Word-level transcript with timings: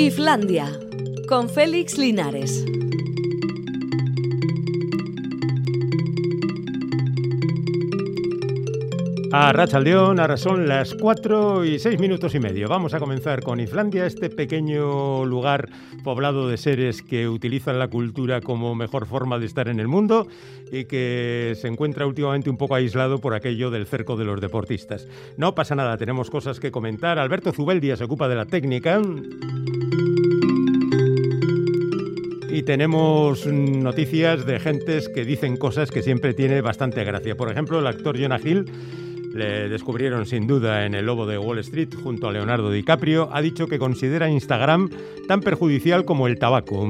Islandia, 0.00 0.66
con 1.28 1.50
Félix 1.50 1.98
Linares. 1.98 2.64
A 9.30 9.52
Rachaldeón, 9.52 10.18
ahora 10.18 10.38
son 10.38 10.66
las 10.66 10.94
4 10.94 11.66
y 11.66 11.78
6 11.78 12.00
minutos 12.00 12.34
y 12.34 12.40
medio. 12.40 12.66
Vamos 12.66 12.94
a 12.94 12.98
comenzar 12.98 13.42
con 13.42 13.60
Islandia, 13.60 14.06
este 14.06 14.30
pequeño 14.30 15.26
lugar 15.26 15.68
poblado 16.02 16.48
de 16.48 16.56
seres 16.56 17.02
que 17.02 17.28
utilizan 17.28 17.78
la 17.78 17.88
cultura 17.88 18.40
como 18.40 18.74
mejor 18.74 19.04
forma 19.04 19.38
de 19.38 19.44
estar 19.44 19.68
en 19.68 19.80
el 19.80 19.86
mundo 19.86 20.26
y 20.72 20.86
que 20.86 21.52
se 21.60 21.68
encuentra 21.68 22.06
últimamente 22.06 22.48
un 22.48 22.56
poco 22.56 22.74
aislado 22.74 23.18
por 23.18 23.34
aquello 23.34 23.70
del 23.70 23.86
cerco 23.86 24.16
de 24.16 24.24
los 24.24 24.40
deportistas. 24.40 25.06
No 25.36 25.54
pasa 25.54 25.74
nada, 25.74 25.98
tenemos 25.98 26.30
cosas 26.30 26.58
que 26.58 26.70
comentar. 26.70 27.18
Alberto 27.18 27.52
Zubeldia 27.52 27.96
se 27.96 28.04
ocupa 28.04 28.28
de 28.28 28.34
la 28.34 28.46
técnica. 28.46 29.02
Y 32.60 32.62
tenemos 32.62 33.46
noticias 33.46 34.44
de 34.44 34.60
gentes 34.60 35.08
que 35.08 35.24
dicen 35.24 35.56
cosas 35.56 35.90
que 35.90 36.02
siempre 36.02 36.34
tiene 36.34 36.60
bastante 36.60 37.02
gracia. 37.04 37.34
Por 37.34 37.50
ejemplo, 37.50 37.78
el 37.78 37.86
actor 37.86 38.20
Jonah 38.20 38.38
Hill 38.38 38.66
le 39.32 39.70
descubrieron 39.70 40.26
sin 40.26 40.46
duda 40.46 40.84
en 40.84 40.92
el 40.92 41.06
lobo 41.06 41.26
de 41.26 41.38
Wall 41.38 41.60
Street 41.60 41.88
junto 42.02 42.28
a 42.28 42.32
Leonardo 42.32 42.70
DiCaprio, 42.70 43.30
ha 43.32 43.40
dicho 43.40 43.66
que 43.66 43.78
considera 43.78 44.28
Instagram 44.28 44.90
tan 45.26 45.40
perjudicial 45.40 46.04
como 46.04 46.26
el 46.26 46.38
tabaco. 46.38 46.86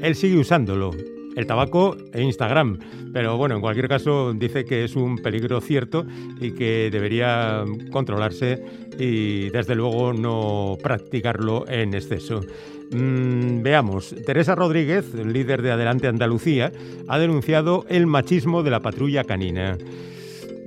Él 0.00 0.14
sigue 0.14 0.38
usándolo, 0.38 0.92
el 1.34 1.44
tabaco 1.44 1.96
e 2.12 2.22
Instagram. 2.22 2.78
Pero 3.12 3.36
bueno, 3.36 3.56
en 3.56 3.62
cualquier 3.62 3.88
caso 3.88 4.32
dice 4.32 4.64
que 4.64 4.84
es 4.84 4.94
un 4.94 5.18
peligro 5.18 5.60
cierto 5.60 6.06
y 6.40 6.52
que 6.52 6.88
debería 6.92 7.64
controlarse 7.90 8.62
y 8.96 9.50
desde 9.50 9.74
luego 9.74 10.12
no 10.12 10.78
practicarlo 10.80 11.68
en 11.68 11.94
exceso. 11.94 12.42
Mm, 12.92 13.62
veamos, 13.62 14.14
Teresa 14.26 14.56
Rodríguez, 14.56 15.14
líder 15.14 15.62
de 15.62 15.70
Adelante 15.70 16.08
Andalucía, 16.08 16.72
ha 17.06 17.18
denunciado 17.18 17.86
el 17.88 18.06
machismo 18.06 18.64
de 18.64 18.70
la 18.70 18.80
patrulla 18.80 19.22
canina. 19.22 19.78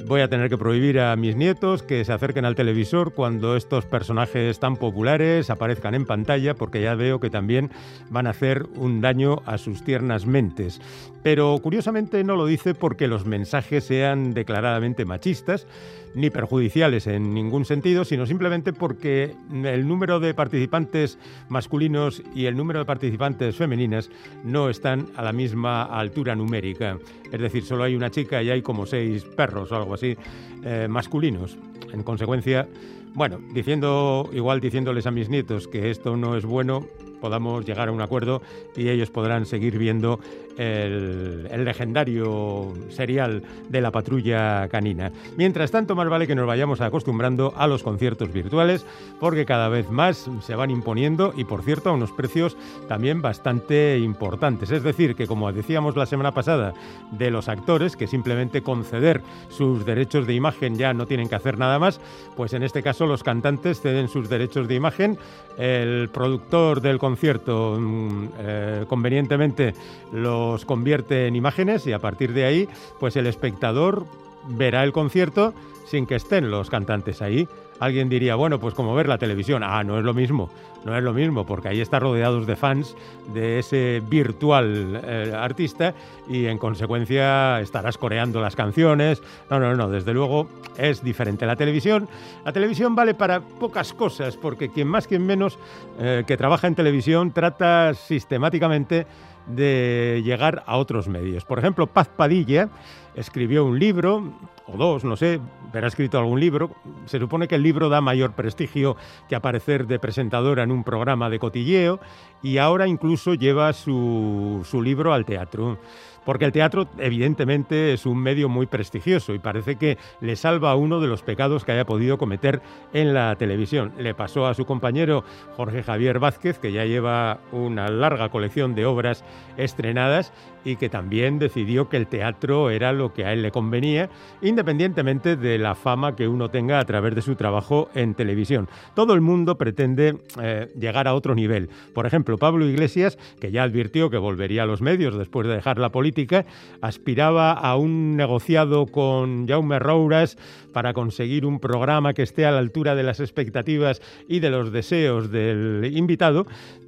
Voy 0.06 0.20
a 0.20 0.30
tener 0.30 0.50
que 0.50 0.58
prohibir 0.58 1.00
a 1.00 1.16
mis 1.16 1.36
nietos 1.36 1.82
que 1.82 2.04
se 2.04 2.12
acerquen 2.12 2.44
al 2.44 2.56
televisor 2.56 3.14
cuando 3.14 3.56
estos 3.56 3.86
personajes 3.86 4.60
tan 4.60 4.76
populares 4.76 5.50
aparezcan 5.50 5.96
en 5.96 6.06
pantalla 6.06 6.56
porque 6.56 6.82
ya 6.82 6.94
veo 6.96 7.22
que 7.22 7.30
también 7.30 7.72
van 8.10 8.28
a 8.28 8.32
hacer 8.32 8.66
un 8.76 9.00
daño 9.00 9.42
a 9.46 9.58
sus 9.58 9.84
tiernas 9.84 10.26
mentes. 10.26 10.82
Pero 11.24 11.58
curiosamente 11.64 12.24
no 12.26 12.36
lo 12.36 12.46
dice 12.46 12.74
porque 12.74 13.08
los 13.08 13.26
mensajes 13.26 13.86
sean 13.86 14.34
declaradamente 14.34 15.06
machistas, 15.06 15.68
ni 16.16 16.30
perjudiciales 16.30 17.08
en 17.08 17.34
ningún 17.34 17.66
sentido, 17.66 18.06
sino 18.06 18.26
simplemente 18.26 18.74
porque 18.74 19.36
el 19.52 19.88
número 19.88 20.20
de 20.20 20.34
participantes 20.34 21.18
masculinos 21.50 22.22
y 22.36 22.46
el 22.46 22.56
número 22.56 22.80
de 22.80 22.86
participantes 22.86 23.56
femeninas 23.56 24.10
no 24.44 24.70
están 24.70 25.08
a 25.16 25.24
la 25.24 25.34
misma 25.34 25.84
altura 25.84 26.36
numérica. 26.36 26.98
Es 27.32 27.42
decir, 27.42 27.64
solo 27.64 27.84
hay 27.84 27.96
una 27.96 28.12
chica 28.12 28.42
y 28.44 28.50
hay 28.50 28.62
como 28.62 28.86
seis 28.86 29.24
perros 29.24 29.72
o 29.72 29.76
algo 29.76 29.94
así 29.96 30.16
eh, 30.64 30.88
masculinos. 30.90 31.58
En 31.92 32.04
consecuencia, 32.04 32.68
bueno, 33.14 33.40
diciendo, 33.54 34.30
igual 34.34 34.60
diciéndoles 34.60 35.06
a 35.06 35.12
mis 35.12 35.30
nietos 35.30 35.68
que 35.68 35.92
esto 35.92 36.18
no 36.18 36.36
es 36.36 36.46
bueno, 36.46 36.86
podamos 37.22 37.66
llegar 37.66 37.88
a 37.88 37.92
un 37.92 38.02
acuerdo 38.02 38.42
y 38.76 38.90
ellos 38.90 39.10
podrán 39.10 39.46
seguir 39.46 39.78
viendo 39.78 40.20
el, 40.58 41.64
legendario 41.64 42.74
serial 42.90 43.44
de 43.70 43.82
la 43.82 43.92
patrulla 43.92 44.68
canina. 44.68 45.12
Mientras 45.38 45.72
tanto, 45.72 45.96
más 45.96 46.10
vale 46.10 46.28
que 46.28 46.36
nos 46.36 46.46
vayamos 46.46 46.82
acostumbrando 46.82 47.54
a 47.56 47.68
los 47.68 47.84
conciertos 47.84 48.32
virtuales, 48.34 48.86
porque 49.20 49.46
cada 49.46 49.70
vez 49.70 49.90
más 49.90 50.30
se 50.42 50.56
van 50.56 50.70
imponiendo 50.70 51.34
y, 51.36 51.46
por 51.46 51.64
cierto, 51.64 51.90
a 51.90 51.94
unos 51.94 52.12
precios 52.12 52.58
también 52.88 53.22
bastante 53.22 53.98
importantes. 54.00 54.72
Es 54.72 54.84
decir, 54.84 55.16
que 55.16 55.28
como 55.28 55.52
decíamos 55.52 55.96
la 55.96 56.06
semana 56.06 56.34
pasada 56.34 56.74
de 57.12 57.32
los 57.32 57.48
actores, 57.48 57.96
que 57.96 58.08
simplemente 58.08 58.62
conceder 58.62 59.22
sus 59.50 59.86
derechos 59.86 60.28
de 60.28 60.34
imagen 60.34 60.78
ya 60.78 60.94
no 60.94 61.06
tienen 61.06 61.30
que 61.30 61.36
hacer 61.36 61.58
nada 61.58 61.80
más, 61.80 62.00
pues 62.36 62.54
en 62.54 62.64
este 62.64 62.84
caso 62.84 63.03
los 63.08 63.24
cantantes 63.24 63.82
ceden 63.82 64.08
sus 64.08 64.30
derechos 64.30 64.68
de 64.68 64.76
imagen, 64.76 65.18
el 65.58 66.10
productor 66.10 66.82
del 66.82 67.00
concierto 67.00 67.78
mm, 67.80 68.28
eh, 68.40 68.86
convenientemente 68.88 69.74
lo 70.12 70.58
convierte 70.66 71.28
en 71.28 71.36
imágenes 71.36 71.86
y 71.88 71.94
a 71.94 72.00
partir 72.00 72.34
de 72.34 72.46
ahí, 72.46 72.70
pues 73.00 73.16
el 73.16 73.28
espectador 73.28 74.06
verá 74.48 74.84
el 74.84 74.92
concierto 74.92 75.54
sin 75.86 76.06
que 76.06 76.16
estén 76.16 76.50
los 76.50 76.70
cantantes 76.70 77.22
ahí. 77.22 77.48
Alguien 77.80 78.10
diría, 78.10 78.36
bueno, 78.36 78.60
pues 78.60 78.74
como 78.74 78.96
ver 78.96 79.08
la 79.08 79.18
televisión. 79.18 79.64
Ah, 79.64 79.84
no 79.84 79.98
es 79.98 80.06
lo 80.06 80.14
mismo, 80.14 80.50
no 80.86 80.96
es 80.98 81.04
lo 81.04 81.14
mismo, 81.14 81.46
porque 81.46 81.70
ahí 81.70 81.82
está 81.82 82.00
rodeados 82.00 82.46
de 82.48 82.56
fans 82.56 82.96
de 83.34 83.60
ese 83.60 84.02
virtual 84.08 85.02
eh, 85.04 85.34
artista 85.36 85.94
y 86.30 86.46
en 86.46 86.58
consecuencia 86.58 87.60
estarás 87.62 87.98
coreando 87.98 88.42
las 88.42 88.56
canciones. 88.56 89.22
No, 89.50 89.60
no, 89.60 89.76
no, 89.76 89.90
desde 89.90 90.14
luego 90.14 90.48
es 90.78 91.04
diferente. 91.04 91.46
La 91.46 91.56
televisión, 91.56 92.08
la 92.46 92.54
televisión 92.54 92.96
vale 92.96 93.14
para 93.14 93.42
pocas 93.42 93.94
cosas, 93.94 94.38
porque 94.38 94.70
quien 94.70 94.88
más, 94.88 95.08
quien 95.08 95.26
menos 95.26 95.58
eh, 96.00 96.24
que 96.26 96.38
trabaja 96.38 96.68
en 96.68 96.76
televisión 96.76 97.32
trata 97.32 97.94
sistemáticamente 97.94 99.06
de 99.48 100.22
llegar 100.24 100.64
a 100.66 100.78
otros 100.78 101.08
medios. 101.08 101.44
Por 101.46 101.60
ejemplo, 101.60 101.88
Paz 101.88 102.08
Padilla 102.08 102.70
escribió 103.16 103.66
un 103.66 103.78
libro, 103.78 104.24
o 104.68 104.78
dos, 104.78 105.04
no 105.04 105.16
sé, 105.16 105.40
pero 105.72 105.86
ha 105.86 105.90
escrito 105.90 106.18
algún 106.18 106.40
libro. 106.40 106.72
Se 107.06 107.20
supone 107.20 107.48
que 107.48 107.56
el 107.56 107.64
libro 107.64 107.90
da 107.90 108.02
mayor 108.02 108.34
prestigio 108.34 108.96
que 109.28 109.36
aparecer 109.36 109.88
de 109.88 110.00
presentadora 110.00 110.64
en 110.64 110.72
un 110.72 110.84
programa 110.84 111.30
de 111.30 111.40
cotilleo 111.40 112.00
y 112.42 112.58
ahora 112.58 112.88
incluso 112.88 113.34
lleva 113.34 113.74
su, 113.74 114.62
su 114.64 114.82
libro 114.82 115.14
al 115.14 115.26
teatro 115.26 115.78
porque 116.26 116.46
el 116.46 116.52
teatro 116.52 116.88
evidentemente 116.98 117.94
es 117.94 118.06
un 118.06 118.18
medio 118.18 118.50
muy 118.50 118.66
prestigioso 118.66 119.34
y 119.34 119.40
parece 119.40 119.76
que 119.76 119.98
le 120.22 120.36
salva 120.36 120.72
a 120.72 120.76
uno 120.76 121.00
de 121.00 121.08
los 121.08 121.24
pecados 121.24 121.66
que 121.66 121.74
haya 121.74 121.86
podido 121.86 122.18
cometer 122.18 122.62
en 122.94 123.14
la 123.14 123.36
televisión. 123.36 123.94
Le 123.98 124.14
pasó 124.14 124.48
a 124.48 124.54
su 124.54 124.66
compañero 124.66 125.24
Jorge 125.58 125.84
Javier 125.84 126.20
Vázquez, 126.20 126.60
que 126.60 126.72
ya 126.72 126.86
lleva 126.86 127.40
una 127.52 127.90
larga 127.90 128.30
colección 128.30 128.76
de 128.76 128.86
obras 128.86 129.24
estrenadas 129.58 130.32
y 130.66 130.76
que 130.76 130.90
también 130.90 131.40
decidió 131.40 131.90
que 131.90 131.98
el 131.98 132.08
teatro 132.08 132.70
era 132.70 132.94
lo 132.94 133.14
que 133.14 133.26
a 133.26 133.34
él 133.34 133.42
le 133.42 133.52
convenía, 133.52 134.10
independientemente 134.42 135.36
de 135.36 135.58
la 135.58 135.76
fama 135.76 136.16
que 136.16 136.28
uno 136.28 136.50
tenga 136.50 136.80
a 136.80 136.86
través 136.86 137.16
de 137.16 137.22
su 137.22 137.36
trabajo 137.36 137.90
en 137.94 138.14
televisión. 138.14 138.70
Todo 138.96 139.14
el 139.14 139.22
mundo 139.22 139.58
pretende 139.58 140.18
eh, 140.42 140.72
llegar 140.80 141.08
a 141.08 141.14
otro 141.14 141.36
nivel. 141.36 141.70
Por 141.94 142.06
ejemplo, 142.06 142.38
Pablo 142.38 142.66
Iglesias, 142.66 143.18
que 143.40 143.52
ya 143.52 143.64
advirtió 143.64 144.10
que 144.10 144.18
volvería 144.18 144.64
a 144.64 144.66
los 144.66 144.82
medios 144.82 145.18
después 145.18 145.48
de 145.48 145.56
dejar 145.56 145.78
la 145.78 145.92
política, 145.92 146.46
aspiraba 146.82 147.54
a 147.54 147.76
un 147.76 148.16
negociado 148.16 148.86
con 148.86 149.48
Jaume 149.48 149.80
Rouras 149.80 150.38
para 150.74 150.94
conseguir 150.94 151.46
un 151.46 151.60
programa 151.60 152.14
que 152.14 152.24
esté 152.24 152.46
a 152.46 152.52
la 152.52 152.60
altura 152.60 152.96
de 152.96 153.04
las 153.04 153.20
expectativas 153.20 154.02
y 154.28 154.40
de 154.40 154.50
los 154.50 154.72
deseos 154.72 155.32
del 155.32 155.92
invitado, 155.96 156.46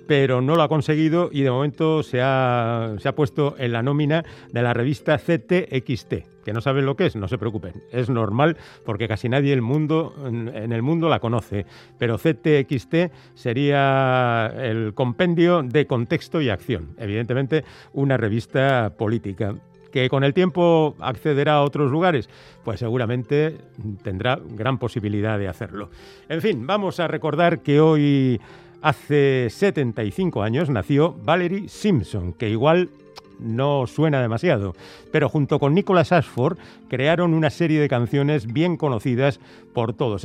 pero 0.08 0.42
no 0.42 0.56
lo 0.56 0.64
ha 0.64 0.70
conseguido 0.70 1.30
y 1.32 1.42
de 1.42 1.52
momento 1.52 2.04
se 2.04 2.22
ha, 2.22 2.96
se 3.00 3.08
ha 3.08 3.16
puesto 3.16 3.56
en 3.58 3.72
la 3.72 3.84
nómina 3.84 4.24
de 4.52 4.62
la 4.62 4.74
revista 4.74 5.18
CTXT. 5.18 6.14
Que 6.46 6.54
no 6.54 6.62
saben 6.62 6.86
lo 6.86 6.96
que 6.96 7.08
es, 7.08 7.16
no 7.16 7.28
se 7.28 7.40
preocupen. 7.40 7.74
Es 7.92 8.10
normal 8.10 8.58
porque 8.86 9.08
casi 9.08 9.30
nadie 9.30 9.52
el 9.52 9.64
mundo, 9.64 10.14
en 10.26 10.72
el 10.72 10.84
mundo 10.84 11.10
la 11.10 11.20
conoce. 11.20 11.66
Pero 11.98 12.18
CTXT 12.18 13.12
sería 13.34 14.54
el 14.56 14.94
compendio 14.94 15.64
de 15.64 15.88
contexto 15.88 16.42
y 16.42 16.50
acción. 16.50 16.90
Evidentemente, 17.00 17.64
una 17.94 18.18
revista 18.18 18.94
política 18.96 19.56
que 19.96 20.10
con 20.10 20.26
el 20.26 20.34
tiempo 20.34 20.94
accederá 21.00 21.54
a 21.54 21.64
otros 21.64 21.90
lugares, 21.90 22.30
pues 22.66 22.82
seguramente 22.82 23.56
tendrá 24.04 24.38
gran 24.46 24.78
posibilidad 24.78 25.40
de 25.40 25.48
hacerlo. 25.48 25.90
En 26.28 26.42
fin, 26.42 26.68
vamos 26.68 27.00
a 27.00 27.08
recordar 27.08 27.62
que 27.62 27.80
hoy 27.80 28.42
Hace 28.86 29.48
75 29.50 30.44
años 30.44 30.70
nació 30.70 31.16
Valerie 31.24 31.70
Simpson, 31.70 32.34
que 32.34 32.52
igual 32.52 32.92
no 33.40 33.88
suena 33.88 34.22
demasiado, 34.22 34.76
pero 35.12 35.28
junto 35.28 35.58
con 35.58 35.74
Nicholas 35.74 36.12
Ashford 36.12 36.60
crearon 36.88 37.34
una 37.34 37.50
serie 37.50 37.82
de 37.82 37.90
canciones 37.90 38.46
bien 38.46 38.78
conocidas 38.78 39.40
por 39.74 39.94
todos. 39.94 40.22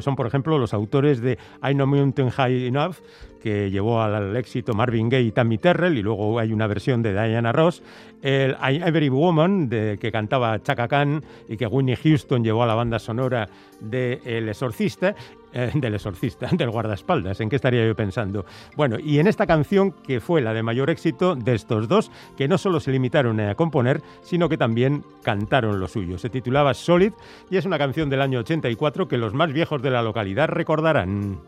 son, 0.00 0.16
por 0.16 0.26
ejemplo, 0.26 0.56
los 0.56 0.72
autores 0.72 1.20
de 1.20 1.38
I 1.62 1.74
Know 1.74 1.86
Mountain 1.86 2.30
High 2.30 2.68
Enough, 2.68 2.96
que 3.42 3.70
llevó 3.70 4.00
al, 4.00 4.34
éxito 4.36 4.72
Marvin 4.72 5.10
Gaye 5.10 5.26
y 5.26 5.30
Tammy 5.30 5.58
Terrell, 5.58 5.98
y 5.98 6.02
luego 6.02 6.38
hay 6.38 6.54
una 6.54 6.66
versión 6.66 7.02
de 7.02 7.12
Diana 7.12 7.52
Ross, 7.52 7.82
el 8.22 8.52
I 8.52 8.76
Every 8.84 9.10
Woman, 9.10 9.68
de, 9.68 9.98
que 10.00 10.10
cantaba 10.10 10.62
Chaka 10.62 10.88
Khan 10.88 11.22
y 11.46 11.58
que 11.58 11.66
Winnie 11.66 11.96
Houston 11.96 12.42
llevó 12.42 12.62
a 12.62 12.66
la 12.66 12.74
banda 12.74 12.98
sonora 12.98 13.50
de 13.80 14.22
El 14.24 14.48
Exorcista, 14.48 15.14
eh, 15.52 15.70
del 15.74 15.94
exorcista, 15.94 16.48
del 16.52 16.70
guardaespaldas. 16.70 17.40
¿En 17.40 17.48
qué 17.48 17.56
estaría 17.56 17.86
yo 17.86 17.94
pensando? 17.94 18.44
Bueno, 18.76 18.98
y 18.98 19.18
en 19.18 19.26
esta 19.26 19.46
canción, 19.46 19.92
que 19.92 20.20
fue 20.20 20.40
la 20.40 20.52
de 20.52 20.62
mayor 20.62 20.90
éxito 20.90 21.34
de 21.34 21.54
estos 21.54 21.88
dos, 21.88 22.10
que 22.36 22.48
no 22.48 22.58
solo 22.58 22.80
se 22.80 22.92
limitaron 22.92 23.40
a 23.40 23.54
componer, 23.54 24.02
sino 24.22 24.48
que 24.48 24.58
también 24.58 25.04
cantaron 25.22 25.80
lo 25.80 25.88
suyo. 25.88 26.18
Se 26.18 26.30
titulaba 26.30 26.74
Solid 26.74 27.12
y 27.50 27.56
es 27.56 27.64
una 27.64 27.78
canción 27.78 28.10
del 28.10 28.22
año 28.22 28.40
84 28.40 29.08
que 29.08 29.18
los 29.18 29.34
más 29.34 29.52
viejos 29.52 29.82
de 29.82 29.90
la 29.90 30.02
localidad 30.02 30.48
recordarán. 30.48 31.38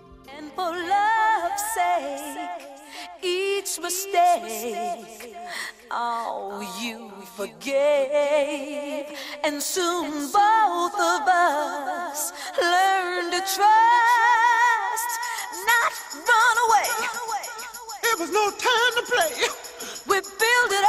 Oh, 5.92 6.60
you 6.80 7.10
forgave, 7.34 9.06
and 9.42 9.60
soon 9.60 10.30
both 10.30 10.94
of 10.94 11.22
us 11.26 12.32
learned 12.60 13.32
to 13.32 13.40
trust, 13.40 13.79
was 18.20 18.30
no 18.30 18.50
time 18.50 18.92
to 18.96 19.02
play. 19.10 19.32
We 20.06 20.20
build 20.20 20.70
it 20.76 20.84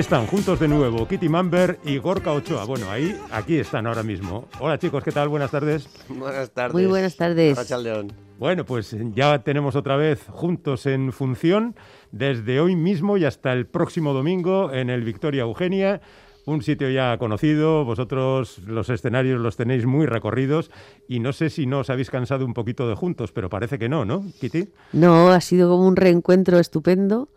están, 0.00 0.26
juntos 0.26 0.58
de 0.58 0.66
nuevo, 0.66 1.06
Kitty 1.06 1.28
Mamber 1.28 1.78
y 1.84 1.98
Gorka 1.98 2.32
Ochoa. 2.32 2.64
Bueno, 2.64 2.90
ahí, 2.90 3.14
aquí 3.30 3.58
están 3.58 3.86
ahora 3.86 4.02
mismo. 4.02 4.48
Hola 4.58 4.78
chicos, 4.78 5.04
¿qué 5.04 5.12
tal? 5.12 5.28
Buenas 5.28 5.50
tardes. 5.50 5.90
Buenas 6.08 6.50
tardes. 6.52 6.72
Muy 6.72 6.86
buenas 6.86 7.16
tardes. 7.16 7.70
León. 7.82 8.10
Bueno, 8.38 8.64
pues 8.64 8.96
ya 9.14 9.40
tenemos 9.40 9.76
otra 9.76 9.96
vez 9.96 10.24
juntos 10.26 10.86
en 10.86 11.12
función 11.12 11.76
desde 12.12 12.60
hoy 12.60 12.76
mismo 12.76 13.18
y 13.18 13.26
hasta 13.26 13.52
el 13.52 13.66
próximo 13.66 14.14
domingo 14.14 14.72
en 14.72 14.88
el 14.88 15.04
Victoria 15.04 15.42
Eugenia. 15.42 16.00
Un 16.46 16.62
sitio 16.62 16.88
ya 16.88 17.18
conocido, 17.18 17.84
vosotros 17.84 18.60
los 18.66 18.88
escenarios 18.88 19.38
los 19.38 19.58
tenéis 19.58 19.84
muy 19.84 20.06
recorridos 20.06 20.70
y 21.08 21.20
no 21.20 21.34
sé 21.34 21.50
si 21.50 21.66
no 21.66 21.80
os 21.80 21.90
habéis 21.90 22.08
cansado 22.08 22.46
un 22.46 22.54
poquito 22.54 22.88
de 22.88 22.94
juntos, 22.94 23.32
pero 23.32 23.50
parece 23.50 23.78
que 23.78 23.90
no, 23.90 24.06
¿no, 24.06 24.24
Kitty? 24.40 24.70
No, 24.94 25.28
ha 25.28 25.42
sido 25.42 25.68
como 25.68 25.86
un 25.86 25.96
reencuentro 25.96 26.58
estupendo, 26.58 27.28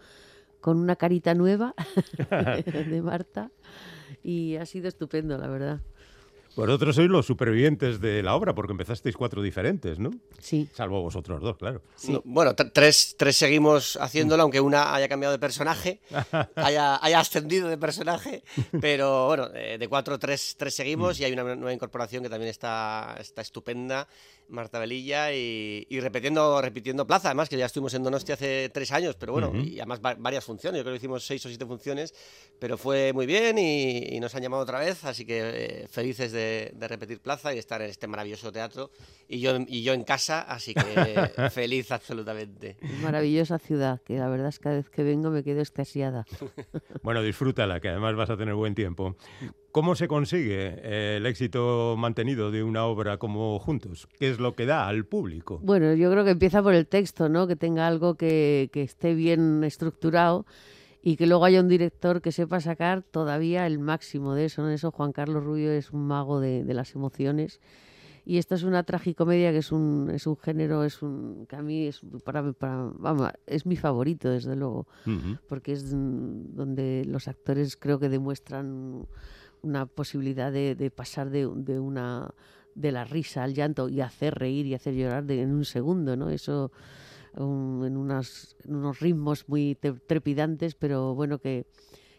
con 0.64 0.78
una 0.78 0.96
carita 0.96 1.34
nueva 1.34 1.76
de 2.90 3.02
Marta, 3.02 3.52
y 4.24 4.56
ha 4.56 4.66
sido 4.66 4.88
estupendo, 4.88 5.38
la 5.38 5.48
verdad. 5.48 5.82
Vosotros 6.56 6.96
sois 6.96 7.10
los 7.10 7.26
supervivientes 7.26 8.00
de 8.00 8.22
la 8.22 8.36
obra 8.36 8.54
porque 8.54 8.72
empezasteis 8.74 9.16
cuatro 9.18 9.42
diferentes, 9.42 9.98
¿no? 9.98 10.12
Sí. 10.40 10.68
Salvo 10.74 11.02
vosotros 11.02 11.42
dos, 11.42 11.58
claro. 11.58 11.82
No, 12.08 12.22
bueno, 12.26 12.56
tr- 12.56 12.72
tres, 12.72 13.16
tres 13.18 13.36
seguimos 13.38 13.98
haciéndolo, 13.98 14.44
aunque 14.44 14.62
una 14.62 14.94
haya 14.94 15.08
cambiado 15.10 15.32
de 15.32 15.40
personaje, 15.40 16.00
haya, 16.56 17.04
haya 17.04 17.20
ascendido 17.20 17.68
de 17.70 17.78
personaje, 17.80 18.44
pero 18.80 19.28
bueno, 19.28 19.50
eh, 19.56 19.78
de 19.80 19.88
cuatro, 19.88 20.20
tres, 20.20 20.56
tres 20.58 20.76
seguimos 20.76 21.20
y 21.20 21.24
hay 21.26 21.34
una 21.34 21.44
nueva 21.56 21.74
incorporación 21.74 22.22
que 22.22 22.30
también 22.30 22.50
está, 22.52 23.18
está 23.20 23.42
estupenda, 23.42 24.08
Marta 24.50 24.78
Velilla, 24.78 25.34
y, 25.34 25.88
y 25.90 26.00
repitiendo, 26.02 26.62
repitiendo 26.62 27.08
plaza, 27.08 27.30
además, 27.30 27.50
que 27.50 27.58
ya 27.58 27.66
estuvimos 27.66 27.94
en 27.96 28.04
Donosti 28.04 28.32
hace 28.34 28.70
tres 28.70 28.92
años, 28.92 29.16
pero 29.16 29.32
bueno, 29.34 29.52
y 29.56 29.80
además 29.80 30.02
va- 30.06 30.16
varias 30.16 30.44
funciones, 30.44 30.78
yo 30.80 30.84
creo 30.84 30.94
que 30.94 30.98
hicimos 30.98 31.26
seis 31.26 31.44
o 31.46 31.50
siete 31.50 31.66
funciones, 31.66 32.14
pero 32.60 32.78
fue 32.78 33.12
muy 33.14 33.26
bien 33.26 33.58
y, 33.58 34.16
y 34.16 34.20
nos 34.20 34.36
han 34.36 34.44
llamado 34.44 34.62
otra 34.62 34.80
vez, 34.80 35.04
así 35.06 35.26
que 35.26 35.40
eh, 35.84 35.88
felices 35.90 36.32
de, 36.34 36.43
de 36.74 36.88
repetir 36.88 37.20
plaza 37.20 37.52
y 37.52 37.56
de 37.56 37.60
estar 37.60 37.82
en 37.82 37.90
este 37.90 38.08
maravilloso 38.08 38.52
teatro, 38.52 38.92
y 39.28 39.40
yo, 39.40 39.56
en- 39.56 39.66
y 39.70 39.84
yo 39.84 39.94
en 39.94 40.04
casa, 40.04 40.42
así 40.42 40.74
que 40.74 40.82
feliz 41.52 41.92
absolutamente. 41.92 42.78
Maravillosa 43.02 43.60
ciudad, 43.60 44.02
que 44.02 44.18
la 44.18 44.28
verdad 44.30 44.50
es 44.50 44.60
que 44.60 44.64
cada 44.64 44.76
vez 44.78 44.90
que 44.90 45.04
vengo 45.04 45.30
me 45.30 45.44
quedo 45.44 45.60
extasiada. 45.62 46.26
Bueno, 47.04 47.22
disfrútala, 47.22 47.82
que 47.82 47.90
además 47.90 48.16
vas 48.16 48.30
a 48.30 48.38
tener 48.38 48.54
buen 48.54 48.76
tiempo. 48.76 49.18
¿Cómo 49.74 49.96
se 49.96 50.08
consigue 50.08 50.76
eh, 50.78 51.18
el 51.18 51.26
éxito 51.26 51.96
mantenido 51.98 52.50
de 52.52 52.64
una 52.64 52.86
obra 52.86 53.18
como 53.18 53.60
Juntos? 53.60 54.08
¿Qué 54.20 54.30
es 54.30 54.40
lo 54.40 54.56
que 54.56 54.66
da 54.66 54.88
al 54.88 55.06
público? 55.06 55.60
Bueno, 55.62 55.94
yo 55.96 56.10
creo 56.12 56.24
que 56.24 56.32
empieza 56.32 56.64
por 56.64 56.74
el 56.76 56.88
texto, 56.88 57.28
¿no? 57.28 57.46
Que 57.48 57.56
tenga 57.58 57.88
algo 57.88 58.16
que, 58.16 58.70
que 58.72 58.84
esté 58.84 59.16
bien 59.16 59.64
estructurado 59.66 60.46
y 61.04 61.18
que 61.18 61.28
luego 61.28 61.44
haya 61.46 61.60
un 61.60 61.68
director 61.68 62.22
que 62.22 62.32
sepa 62.32 62.62
sacar 62.62 63.04
todavía 63.04 63.68
el 63.68 63.78
máximo 63.78 64.34
de 64.34 64.46
eso, 64.46 64.62
¿no? 64.64 64.70
Eso 64.70 64.90
Juan 64.92 65.12
Carlos 65.12 65.44
Rubio 65.44 65.72
es 65.72 65.92
un 65.92 66.08
mago 66.08 66.40
de, 66.40 66.64
de 66.64 66.74
las 66.74 66.96
emociones. 66.96 67.60
Y 68.26 68.38
esto 68.38 68.56
es 68.56 68.64
una 68.64 68.84
tragicomedia 68.84 69.52
que 69.52 69.58
es 69.58 69.74
un, 69.74 70.10
es 70.14 70.26
un 70.28 70.38
género, 70.38 70.86
es 70.86 71.02
un 71.02 71.46
que 71.46 71.58
a 71.58 71.62
mí 71.62 71.88
es 71.88 72.00
para, 72.24 72.54
para 72.54 72.90
vamos, 72.98 73.30
es 73.46 73.66
mi 73.66 73.76
favorito 73.76 74.30
desde 74.30 74.56
luego, 74.56 74.88
porque 75.50 75.74
es 75.74 75.92
donde 75.92 77.04
los 77.06 77.28
actores 77.28 77.76
creo 77.76 78.00
que 78.00 78.08
demuestran 78.08 79.06
una 79.62 79.86
posibilidad 79.88 80.54
de, 80.54 80.76
de 80.76 80.90
pasar 80.90 81.30
de, 81.32 81.50
de 81.54 81.80
una 81.82 82.34
de 82.76 82.92
la 82.94 83.04
risa 83.04 83.44
al 83.44 83.54
llanto 83.54 83.90
y 83.90 84.00
hacer 84.00 84.36
reír 84.36 84.66
y 84.68 84.74
hacer 84.74 84.94
llorar 84.96 85.26
de- 85.26 85.42
en 85.42 85.52
un 85.54 85.66
segundo, 85.66 86.16
¿no? 86.16 86.30
Eso 86.30 86.72
um, 87.38 87.84
en, 87.86 87.98
unas, 87.98 88.56
en 88.66 88.76
unos 88.76 89.00
ritmos 89.00 89.48
muy 89.48 89.76
te- 89.76 89.94
trepidantes, 89.94 90.76
pero 90.76 91.14
bueno 91.16 91.40
que, 91.40 91.66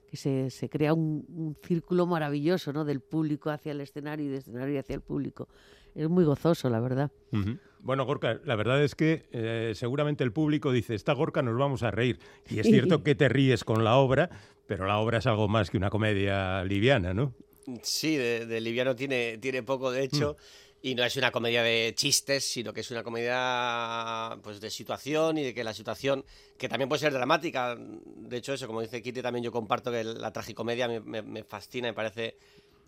que 0.08 0.16
se, 0.16 0.50
se 0.50 0.68
crea 0.68 0.94
un, 0.94 1.24
un 1.28 1.56
círculo 1.62 2.06
maravilloso, 2.06 2.72
¿no? 2.72 2.84
Del 2.84 3.00
público 3.00 3.50
hacia 3.50 3.72
el 3.72 3.80
escenario 3.80 4.26
y 4.26 4.28
del 4.28 4.38
escenario 4.38 4.78
hacia 4.80 4.94
el 4.94 5.02
público. 5.02 5.48
Es 5.94 6.08
muy 6.08 6.24
gozoso, 6.24 6.68
la 6.70 6.80
verdad. 6.80 7.12
Ujú. 7.32 7.58
Bueno, 7.78 8.04
Gorka, 8.06 8.40
la 8.44 8.56
verdad 8.56 8.82
es 8.82 8.94
que 8.94 9.28
eh, 9.30 9.72
seguramente 9.74 10.24
el 10.24 10.32
público 10.32 10.72
dice, 10.72 10.94
esta 10.94 11.12
Gorka 11.12 11.42
nos 11.42 11.56
vamos 11.56 11.82
a 11.82 11.90
reír. 11.90 12.18
Y 12.48 12.58
es 12.58 12.66
cierto 12.66 13.02
que 13.02 13.14
te 13.14 13.28
ríes 13.28 13.62
con 13.62 13.84
la 13.84 13.96
obra, 13.96 14.30
pero 14.66 14.86
la 14.86 14.98
obra 14.98 15.18
es 15.18 15.26
algo 15.26 15.48
más 15.48 15.70
que 15.70 15.76
una 15.76 15.90
comedia 15.90 16.64
liviana, 16.64 17.12
¿no? 17.12 17.34
Sí, 17.82 18.16
de, 18.16 18.46
de 18.46 18.60
liviano 18.60 18.96
tiene, 18.96 19.38
tiene 19.38 19.62
poco, 19.62 19.90
de 19.90 20.02
hecho, 20.02 20.36
y 20.84 20.94
no 20.94 21.02
es 21.02 21.16
una 21.16 21.30
comedia 21.30 21.62
de 21.62 21.94
chistes, 21.96 22.44
sino 22.44 22.74
que 22.74 22.82
es 22.82 22.90
una 22.90 23.02
comedia 23.02 24.36
pues 24.42 24.60
de 24.60 24.68
situación 24.68 25.38
y 25.38 25.42
de 25.44 25.54
que 25.54 25.64
la 25.64 25.72
situación, 25.72 26.26
que 26.58 26.68
también 26.68 26.90
puede 26.90 27.00
ser 27.00 27.14
dramática, 27.14 27.74
de 27.78 28.36
hecho 28.36 28.52
eso, 28.52 28.66
como 28.66 28.82
dice 28.82 29.00
Kitty, 29.00 29.22
también 29.22 29.42
yo 29.44 29.50
comparto 29.50 29.90
que 29.90 30.04
la 30.04 30.30
tragicomedia 30.30 30.86
me, 30.86 31.00
me- 31.00 31.22
me 31.22 31.42
fascina, 31.42 31.88
me 31.88 31.94
parece 31.94 32.36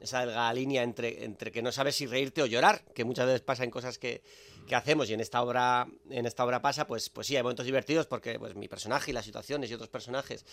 esa 0.01 0.21
delgada 0.21 0.53
línea 0.53 0.83
entre, 0.83 1.25
entre 1.25 1.51
que 1.51 1.63
no 1.63 1.73
sabes 1.73 1.97
si 1.97 2.07
reírte 2.07 2.43
o 2.43 2.47
llorar, 2.47 2.85
que 2.95 3.05
muchas 3.05 3.27
veces 3.27 3.41
pasa 3.41 3.65
en 3.65 3.71
cosas 3.71 3.99
que, 3.99 4.23
que 4.67 4.75
hacemos 4.75 5.09
y 5.09 5.15
en 5.15 5.21
esta 5.21 5.43
obra 5.43 5.87
en 6.11 6.27
esta 6.27 6.45
obra 6.45 6.61
pasa, 6.61 6.87
pues, 6.87 7.09
pues 7.09 7.27
sí, 7.27 7.37
hay 7.37 7.43
momentos 7.43 7.67
divertidos 7.67 8.07
porque 8.07 8.39
pues, 8.39 8.55
mi 8.55 8.69
personaje 8.69 9.11
y 9.11 9.15
las 9.15 9.25
situaciones 9.25 9.71
y 9.71 9.75
otros 9.75 9.89
personajes 9.89 10.45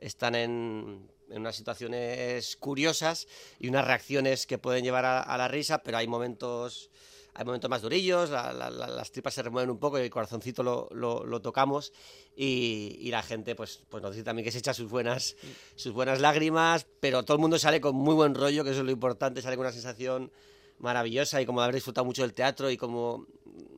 están 0.00 0.34
en, 0.34 1.10
en 1.30 1.40
unas 1.40 1.56
situaciones 1.56 2.56
curiosas 2.56 3.26
y 3.58 3.68
unas 3.68 3.86
reacciones 3.86 4.46
que 4.46 4.58
pueden 4.58 4.84
llevar 4.84 5.04
a, 5.04 5.20
a 5.20 5.36
la 5.36 5.48
risa, 5.48 5.82
pero 5.82 5.98
hay 5.98 6.06
momentos 6.06 6.90
hay 7.38 7.44
momentos 7.44 7.68
más 7.68 7.82
durillos, 7.82 8.30
la- 8.30 8.52
la- 8.52 8.70
la- 8.70 8.86
las 8.86 9.10
tripas 9.12 9.34
se 9.34 9.42
remueven 9.42 9.68
un 9.70 9.78
poco 9.78 9.98
y 9.98 10.02
el 10.02 10.10
corazoncito 10.10 10.62
lo, 10.62 10.88
lo- 10.92 11.24
lo 11.24 11.40
tocamos 11.42 11.92
y, 12.34 12.96
y 13.00 13.10
la 13.10 13.22
gente 13.22 13.54
pues, 13.54 13.82
pues 13.88 14.02
nos 14.02 14.12
dice 14.12 14.24
también 14.24 14.44
que 14.44 14.52
se 14.52 14.58
echa 14.58 14.72
sus 14.74 14.90
buenas, 14.90 15.36
sus 15.74 15.92
buenas 15.92 16.20
lágrimas, 16.20 16.86
pero 17.00 17.22
todo 17.24 17.36
el 17.36 17.40
mundo 17.40 17.58
sale 17.58 17.80
con 17.80 17.94
muy 17.94 18.14
buen 18.14 18.34
rollo, 18.34 18.64
que 18.64 18.70
eso 18.70 18.80
es 18.80 18.86
lo 18.86 18.92
importante, 18.92 19.42
sale 19.42 19.56
con 19.56 19.66
una 19.66 19.72
sensación 19.72 20.32
maravillosa 20.78 21.40
y 21.40 21.46
como 21.46 21.60
haber 21.62 21.74
disfrutado 21.74 22.04
mucho 22.04 22.22
del 22.22 22.34
teatro 22.34 22.70
y 22.70 22.76
como 22.76 23.26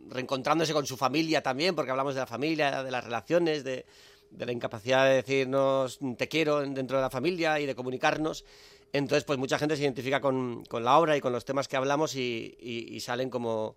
reencontrándose 0.08 0.72
con 0.72 0.86
su 0.86 0.96
familia 0.96 1.42
también, 1.42 1.74
porque 1.74 1.90
hablamos 1.90 2.14
de 2.14 2.20
la 2.20 2.26
familia, 2.26 2.82
de 2.82 2.90
las 2.90 3.04
relaciones, 3.04 3.62
de, 3.64 3.86
de 4.30 4.46
la 4.46 4.52
incapacidad 4.52 5.04
de 5.06 5.14
decirnos 5.16 5.98
te 6.16 6.28
quiero 6.28 6.62
en- 6.62 6.74
dentro 6.74 6.96
de 6.96 7.02
la 7.02 7.10
familia 7.10 7.60
y 7.60 7.66
de 7.66 7.74
comunicarnos. 7.74 8.44
Entonces, 8.92 9.24
pues 9.24 9.38
mucha 9.38 9.58
gente 9.58 9.76
se 9.76 9.82
identifica 9.82 10.20
con, 10.20 10.64
con 10.64 10.84
la 10.84 10.98
obra 10.98 11.16
y 11.16 11.20
con 11.20 11.32
los 11.32 11.44
temas 11.44 11.68
que 11.68 11.76
hablamos 11.76 12.14
y, 12.16 12.56
y- 12.60 12.94
y 12.94 13.00
salen 13.00 13.28
como 13.30 13.76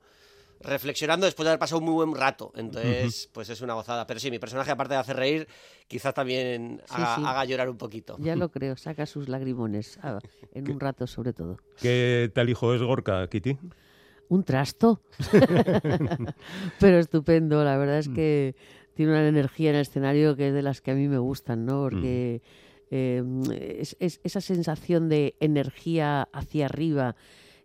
reflexionando 0.64 1.26
después 1.26 1.46
de 1.46 1.50
haber 1.50 1.60
pasado 1.60 1.80
un 1.80 1.86
muy 1.86 1.94
buen 2.06 2.14
rato. 2.16 2.52
Entonces, 2.56 3.30
pues 3.34 3.50
es 3.50 3.62
una 3.62 3.74
gozada. 3.74 4.06
Pero 4.06 4.20
sí, 4.20 4.30
mi 4.30 4.38
personaje, 4.40 4.70
aparte 4.72 4.94
de 4.94 5.00
hacer 5.00 5.16
reír, 5.18 5.48
quizás 5.88 6.14
también 6.14 6.82
Sí, 6.86 6.94
haga, 6.96 7.16
sí. 7.16 7.22
haga 7.26 7.46
llorar 7.46 7.70
un 7.70 7.78
poquito. 7.78 8.16
Ya 8.20 8.36
lo 8.36 8.50
creo, 8.52 8.78
saca 8.78 9.06
sus 9.06 9.28
lagrimones 9.28 10.00
ah, 10.04 10.20
en 10.54 10.72
un 10.72 10.80
rato 10.80 11.08
sobre 11.08 11.34
todo. 11.34 11.58
¿Qué 11.82 12.32
tal 12.34 12.50
hijo 12.50 12.74
es 12.76 12.82
Gorka, 12.82 13.28
Kitty? 13.28 13.58
Un 14.30 14.44
trasto. 14.44 15.02
Pero 16.80 17.00
estupendo, 17.00 17.64
la 17.64 17.78
verdad 17.78 17.98
es 18.00 18.08
Mm. 18.10 18.14
que 18.14 18.56
tiene 18.94 19.12
una 19.14 19.28
energía 19.28 19.70
en 19.72 19.76
el 19.78 19.82
escenario 19.82 20.36
que 20.36 20.50
es 20.50 20.54
de 20.54 20.62
las 20.62 20.82
que 20.82 20.92
a 20.92 20.96
mí 20.96 21.08
me 21.08 21.18
gustan, 21.18 21.66
¿no? 21.66 21.82
Porque 21.82 22.42
eh, 22.92 23.24
es, 23.80 23.96
es 24.00 24.20
esa 24.24 24.42
sensación 24.42 25.10
de 25.10 25.36
energía 25.40 26.24
hacia 26.34 26.66
arriba 26.66 27.16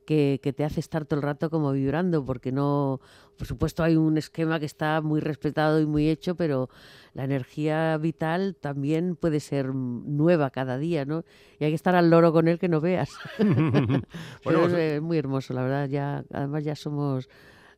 que, 0.06 0.38
que 0.40 0.52
te 0.52 0.64
hace 0.64 0.78
estar 0.78 1.04
todo 1.04 1.18
el 1.18 1.22
rato 1.24 1.50
como 1.50 1.72
vibrando, 1.72 2.24
porque 2.24 2.52
no, 2.52 3.00
por 3.36 3.46
supuesto 3.48 3.82
hay 3.82 3.96
un 3.96 4.16
esquema 4.18 4.60
que 4.60 4.66
está 4.66 5.00
muy 5.02 5.18
respetado 5.20 5.80
y 5.80 5.86
muy 5.86 6.08
hecho, 6.08 6.36
pero 6.36 6.68
la 7.12 7.24
energía 7.24 7.96
vital 7.98 8.54
también 8.60 9.16
puede 9.16 9.40
ser 9.40 9.74
nueva 9.74 10.50
cada 10.50 10.78
día, 10.78 11.04
¿no? 11.04 11.24
Y 11.58 11.64
hay 11.64 11.72
que 11.72 11.74
estar 11.74 11.96
al 11.96 12.08
loro 12.08 12.32
con 12.32 12.46
él 12.46 12.60
que 12.60 12.68
no 12.68 12.80
veas. 12.80 13.10
Bueno, 13.40 14.06
Pero 14.44 14.60
vos- 14.60 14.72
es 14.72 14.92
eh, 14.92 15.00
muy 15.00 15.18
hermoso, 15.18 15.52
la 15.54 15.62
verdad. 15.62 15.88
Ya, 15.88 16.24
además 16.32 16.62
ya 16.62 16.76
somos 16.76 17.28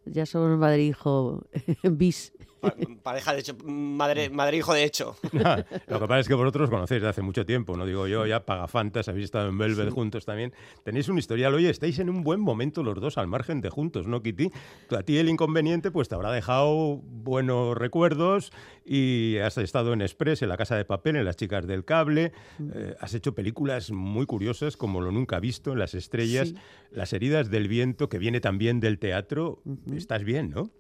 ya 0.05 0.27
somos 0.27 0.59
madre 0.59 0.83
e 0.83 0.87
hijo 0.87 1.43
bis. 1.83 2.33
Pa- 2.61 2.75
Pareja 3.03 3.33
de 3.33 3.41
hecho, 3.41 3.57
madre, 3.65 4.29
madre 4.31 4.57
hijo 4.59 4.75
de 4.75 4.85
hecho. 4.85 5.17
Lo 5.33 6.01
que 6.01 6.07
pasa 6.07 6.19
es 6.21 6.29
que 6.29 6.35
vosotros 6.35 6.69
conocéis 6.69 7.03
de 7.03 7.09
hace 7.09 7.23
mucho 7.23 7.47
tiempo, 7.47 7.77
no 7.77 7.87
digo 7.87 8.07
yo, 8.07 8.27
ya 8.27 8.45
pagafantas, 8.45 9.09
habéis 9.09 9.27
estado 9.27 9.49
en 9.49 9.57
Velvet 9.59 9.91
juntos 9.91 10.25
también. 10.25 10.53
Tenéis 10.85 11.09
un 11.09 11.19
historial, 11.19 11.55
oye, 11.55 11.71
estáis 11.71 11.99
en 11.99 12.11
un 12.11 12.23
buen 12.23 12.41
momento 12.41 12.83
los 12.83 13.01
dos 13.01 13.17
al 13.19 13.27
margen 13.29 13.61
de 13.61 13.71
juntos, 13.71 14.07
¿no, 14.07 14.23
Kitty? 14.23 14.51
A 14.97 15.03
ti 15.03 15.19
el 15.19 15.29
inconveniente 15.29 15.91
pues 15.91 16.09
te 16.09 16.15
habrá 16.15 16.33
dejado 16.33 16.97
buenos 17.03 17.77
recuerdos 17.77 18.53
y 18.85 19.37
has 19.39 19.57
estado 19.59 19.93
en 19.93 20.03
Express, 20.03 20.43
en 20.43 20.49
La 20.49 20.57
Casa 20.57 20.77
de 20.77 20.85
Papel, 20.85 21.17
en 21.17 21.25
Las 21.25 21.37
Chicas 21.37 21.67
del 21.67 21.85
Cable, 21.85 22.33
eh, 22.75 22.95
has 23.01 23.15
hecho 23.15 23.35
películas 23.35 23.91
muy 23.91 24.27
curiosas 24.27 24.77
como 24.77 25.01
Lo 25.01 25.13
Nunca 25.13 25.41
Visto, 25.41 25.73
en 25.73 25.79
Las 25.79 25.95
Estrellas, 25.95 26.49
Sí. 26.49 26.55
Las 26.91 27.13
Heridas 27.13 27.51
del 27.51 27.69
Viento, 27.69 28.09
que 28.09 28.19
viene 28.19 28.41
también 28.41 28.81
del 28.81 28.99
teatro. 28.99 29.63
Estás 29.95 30.25
bien, 30.25 30.51
¿no? 30.51 30.71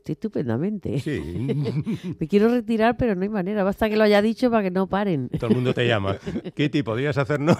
Estoy 0.00 0.14
estupendamente. 0.14 0.98
Sí. 0.98 1.20
Me 2.18 2.26
quiero 2.26 2.48
retirar, 2.48 2.96
pero 2.96 3.14
no 3.14 3.20
hay 3.22 3.28
manera. 3.28 3.62
Basta 3.64 3.88
que 3.90 3.96
lo 3.96 4.04
haya 4.04 4.22
dicho 4.22 4.50
para 4.50 4.62
que 4.62 4.70
no 4.70 4.86
paren. 4.86 5.28
Todo 5.28 5.50
el 5.50 5.56
mundo 5.56 5.74
te 5.74 5.86
llama. 5.86 6.16
Kitty, 6.56 6.82
¿podrías 6.82 7.18
hacernos? 7.18 7.58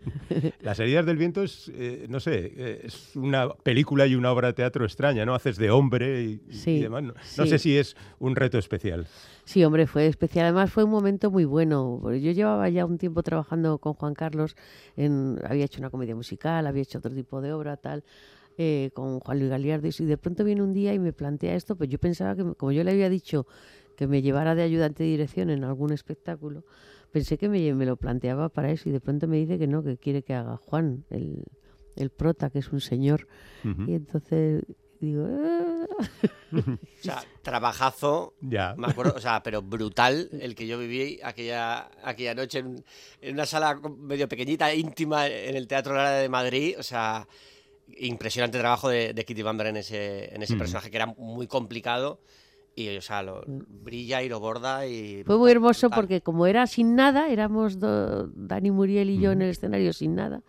Las 0.60 0.78
heridas 0.80 1.06
del 1.06 1.16
viento 1.16 1.42
es, 1.42 1.72
eh, 1.74 2.06
no 2.10 2.20
sé, 2.20 2.52
eh, 2.54 2.80
es 2.84 3.16
una 3.16 3.48
película 3.48 4.06
y 4.06 4.14
una 4.14 4.30
obra 4.32 4.48
de 4.48 4.54
teatro 4.54 4.84
extraña, 4.84 5.24
¿no? 5.24 5.34
Haces 5.34 5.56
de 5.56 5.70
hombre 5.70 6.22
y, 6.22 6.42
y 6.50 6.52
Sí, 6.54 6.80
demás. 6.80 7.02
No, 7.04 7.14
no 7.14 7.20
sí. 7.24 7.48
sé 7.48 7.58
si 7.58 7.76
es 7.78 7.96
un 8.18 8.36
reto 8.36 8.58
especial. 8.58 9.06
Sí, 9.44 9.64
hombre, 9.64 9.86
fue 9.86 10.06
especial. 10.06 10.44
Además, 10.46 10.70
fue 10.70 10.84
un 10.84 10.90
momento 10.90 11.30
muy 11.30 11.46
bueno. 11.46 12.00
Yo 12.12 12.32
llevaba 12.32 12.68
ya 12.68 12.84
un 12.84 12.98
tiempo 12.98 13.22
trabajando 13.22 13.78
con 13.78 13.94
Juan 13.94 14.12
Carlos. 14.14 14.56
En, 14.96 15.38
había 15.48 15.64
hecho 15.64 15.80
una 15.80 15.88
comedia 15.90 16.14
musical, 16.14 16.66
había 16.66 16.82
hecho 16.82 16.98
otro 16.98 17.12
tipo 17.14 17.40
de 17.40 17.52
obra, 17.52 17.78
tal, 17.78 18.04
eh, 18.58 18.90
con 18.94 19.20
Juan 19.20 19.38
Luis 19.38 19.50
Galiardes. 19.50 20.00
Y 20.00 20.04
de 20.04 20.18
pronto 20.18 20.44
viene 20.44 20.62
un 20.62 20.72
día 20.72 20.92
y 20.94 20.98
me 20.98 21.12
plantea 21.12 21.54
esto. 21.54 21.76
Pues 21.76 21.88
yo 21.90 21.98
pensaba 21.98 22.34
que, 22.36 22.54
como 22.54 22.72
yo 22.72 22.84
le 22.84 22.90
había 22.92 23.08
dicho 23.08 23.46
que 23.96 24.06
me 24.06 24.22
llevara 24.22 24.54
de 24.54 24.62
ayudante 24.62 25.02
de 25.04 25.10
dirección 25.10 25.50
en 25.50 25.64
algún 25.64 25.92
espectáculo, 25.92 26.64
pensé 27.10 27.38
que 27.38 27.48
me, 27.48 27.72
me 27.74 27.86
lo 27.86 27.96
planteaba 27.96 28.48
para 28.48 28.70
eso. 28.70 28.88
Y 28.88 28.92
de 28.92 29.00
pronto 29.00 29.28
me 29.28 29.36
dice 29.36 29.58
que 29.58 29.66
no, 29.66 29.82
que 29.82 29.96
quiere 29.98 30.22
que 30.22 30.34
haga 30.34 30.56
Juan, 30.56 31.04
el, 31.10 31.44
el 31.96 32.10
prota, 32.10 32.50
que 32.50 32.58
es 32.60 32.72
un 32.72 32.80
señor. 32.80 33.26
Ujú. 33.64 33.90
Y 33.90 33.94
entonces 33.94 34.64
digo, 35.00 35.26
"Ah". 35.28 35.86
O 36.52 36.78
sea, 37.02 37.22
trabajazo. 37.42 38.34
Ya. 38.40 38.74
Me 38.76 38.86
acuerdo, 38.86 39.14
o 39.16 39.20
sea, 39.20 39.42
pero 39.42 39.62
brutal 39.62 40.28
el 40.32 40.54
que 40.54 40.66
yo 40.66 40.78
viví 40.78 41.18
aquella, 41.22 41.90
aquella 42.04 42.34
noche 42.34 42.60
en, 42.60 42.84
en 43.20 43.34
una 43.34 43.46
sala 43.46 43.80
medio 43.98 44.28
pequeñita, 44.28 44.72
íntima, 44.74 45.26
en 45.26 45.56
el 45.56 45.66
Teatro 45.66 45.94
Lara 45.94 46.12
de 46.18 46.28
Madrid. 46.28 46.76
O 46.78 46.82
sea, 46.82 47.26
impresionante 47.98 48.58
trabajo 48.58 48.88
de, 48.88 49.12
de 49.14 49.24
Kitty 49.24 49.42
Bamber 49.42 49.66
en 49.68 49.76
ese, 49.76 50.34
en 50.34 50.42
ese 50.42 50.56
personaje 50.56 50.90
que 50.90 50.96
era 50.96 51.06
muy 51.06 51.46
complicado. 51.46 52.20
Y, 52.74 52.96
o 52.96 53.02
sea, 53.02 53.22
lo 53.22 53.44
brilla 53.46 54.22
y 54.22 54.30
lo 54.30 54.40
borda 54.40 54.86
y... 54.86 55.22
Fue 55.24 55.36
muy 55.36 55.50
hermoso 55.50 55.88
brutal. 55.88 56.00
porque 56.02 56.20
como 56.22 56.46
era 56.46 56.66
sin 56.66 56.94
nada, 56.96 57.28
éramos 57.28 57.78
do- 57.78 58.28
Dani 58.28 58.70
Muriel 58.70 59.10
y 59.10 59.18
yo 59.20 59.32
en 59.32 59.42
el 59.42 59.50
escenario 59.50 59.92
sin 59.92 60.14
nada, 60.14 60.40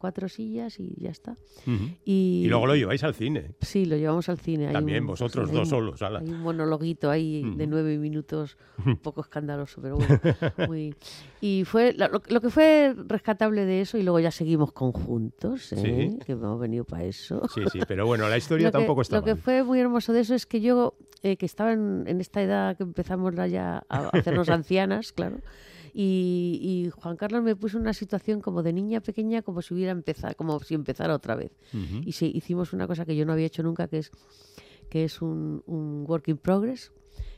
cuatro 0.00 0.28
sillas 0.28 0.80
y 0.80 0.94
ya 0.98 1.10
está. 1.10 1.32
Ujú. 1.66 1.84
Y, 2.04 2.42
Y 2.44 2.48
luego 2.48 2.66
lo 2.66 2.74
lleváis 2.74 3.04
al 3.04 3.14
cine. 3.14 3.50
Sí, 3.60 3.84
lo 3.84 3.96
llevamos 3.96 4.28
al 4.30 4.38
cine. 4.38 4.68
Hay 4.68 4.72
También 4.72 5.02
un- 5.02 5.08
vosotros 5.08 5.48
hay 5.50 5.54
dos 5.54 5.64
un- 5.64 5.70
solos, 5.70 6.02
ala. 6.02 6.20
Hay 6.20 6.30
un 6.30 6.40
monologuito 6.40 7.10
ahí 7.10 7.44
de 7.56 7.66
nueve 7.66 7.98
minutos, 7.98 8.56
un 8.86 8.96
poco 8.96 9.20
escandaloso, 9.20 9.80
pero 9.82 9.96
bueno. 9.96 10.18
muy- 10.68 10.94
Y 11.42 11.64
fue 11.66 11.92
lo, 11.92 12.08
lo- 12.08 12.40
que 12.40 12.48
fue 12.50 12.94
rescatable 13.06 13.66
de 13.66 13.82
eso, 13.82 13.98
y 13.98 14.02
luego 14.02 14.18
ya 14.20 14.30
seguimos 14.30 14.72
conjuntos, 14.72 15.72
¿eh? 15.74 16.08
Sí. 16.10 16.18
que 16.24 16.32
hemos 16.32 16.58
venido 16.58 16.84
para 16.84 17.04
eso. 17.04 17.42
Sí, 17.54 17.60
sí, 17.70 17.80
pero 17.86 18.06
bueno, 18.06 18.28
la 18.28 18.38
historia 18.38 18.68
que- 18.68 18.72
tampoco 18.72 19.02
está 19.02 19.16
Lo 19.16 19.22
que 19.24 19.34
mal. 19.34 19.42
fue 19.42 19.62
muy 19.62 19.78
hermoso 19.80 20.12
de 20.14 20.20
eso 20.20 20.34
es 20.34 20.46
que 20.46 20.60
yo, 20.62 20.94
eh, 21.22 21.36
que 21.36 21.44
estaba 21.46 21.72
en, 21.72 22.04
en 22.06 22.20
esta 22.20 22.42
edad 22.42 22.76
que 22.76 22.82
empezamos 22.84 23.34
ya 23.50 23.84
a 23.88 24.08
hacernos 24.08 24.48
ancianas, 24.48 25.12
claro, 25.12 25.40
y, 26.02 26.58
y 26.62 26.90
Juan 26.90 27.18
Carlos 27.18 27.42
me 27.42 27.54
puso 27.54 27.76
una 27.76 27.92
situación 27.92 28.40
como 28.40 28.62
de 28.62 28.72
niña 28.72 29.02
pequeña, 29.02 29.42
como 29.42 29.60
si 29.60 29.74
hubiera 29.74 29.92
empezado, 29.92 30.34
como 30.34 30.58
si 30.60 30.74
empezara 30.74 31.14
otra 31.14 31.34
vez. 31.34 31.52
Y 32.06 32.12
sí, 32.12 32.32
hicimos 32.34 32.72
una 32.72 32.86
cosa 32.86 33.04
que 33.04 33.14
yo 33.14 33.26
no 33.26 33.34
había 33.34 33.44
hecho 33.44 33.62
nunca, 33.62 33.86
que 33.86 33.98
es, 33.98 34.10
que 34.88 35.04
es 35.04 35.20
un, 35.20 35.62
un 35.66 36.06
work 36.08 36.28
in 36.28 36.38
progress. 36.38 36.90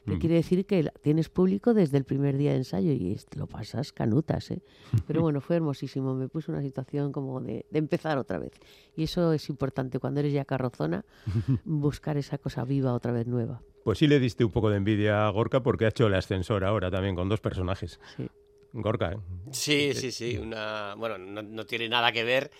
Que 0.07 0.19
quiere 0.19 0.35
decir 0.35 0.67
que 0.67 0.91
tienes 1.01 1.29
público 1.29 1.75
desde 1.75 1.97
el 1.97 2.05
primer 2.05 2.37
día 2.37 2.51
de 2.51 2.57
ensayo 2.59 2.91
y 2.91 3.21
lo 3.37 3.47
pasas 3.47 3.93
canutas, 3.93 4.51
¿eh? 4.51 4.61
Pero 5.07 5.23
bueno, 5.23 5.41
fue 5.41 5.57
hermosísimo. 5.57 6.15
Me 6.15 6.29
puso 6.29 6.51
una 6.51 6.61
situación 6.61 7.13
como 7.13 7.41
de, 7.41 7.67
de 7.71 7.79
empezar 7.79 8.19
otra 8.19 8.39
vez. 8.39 8.53
Y 8.97 9.05
eso 9.05 9.33
es 9.33 9.49
importante 9.49 10.01
cuando 10.01 10.19
eres 10.19 10.33
ya 10.33 10.45
carrozona, 10.45 11.05
buscar 11.65 12.17
esa 12.17 12.39
cosa 12.39 12.65
viva 12.65 12.95
otra 12.95 13.13
vez 13.13 13.29
nueva. 13.29 13.63
Pues 13.85 13.99
sí 13.99 14.09
le 14.09 14.19
diste 14.19 14.45
un 14.45 14.51
poco 14.51 14.71
de 14.71 14.77
envidia 14.77 15.27
a 15.27 15.31
Gorka 15.31 15.63
porque 15.63 15.85
ha 15.85 15.89
hecho 15.89 16.07
el 16.07 16.15
ascensor 16.15 16.65
ahora 16.65 16.91
también 16.91 17.15
con 17.15 17.29
dos 17.29 17.41
personajes. 17.41 18.01
Sí. 18.17 18.29
Gorka, 18.73 19.13
¿eh? 19.13 19.17
Sí, 19.53 19.93
sí, 19.95 20.13
sí. 20.13 20.37
Una, 20.39 20.95
bueno, 20.97 21.19
no, 21.19 21.43
no 21.43 21.67
tiene 21.67 21.89
nada 21.89 22.11
que 22.13 22.25
ver, 22.25 22.51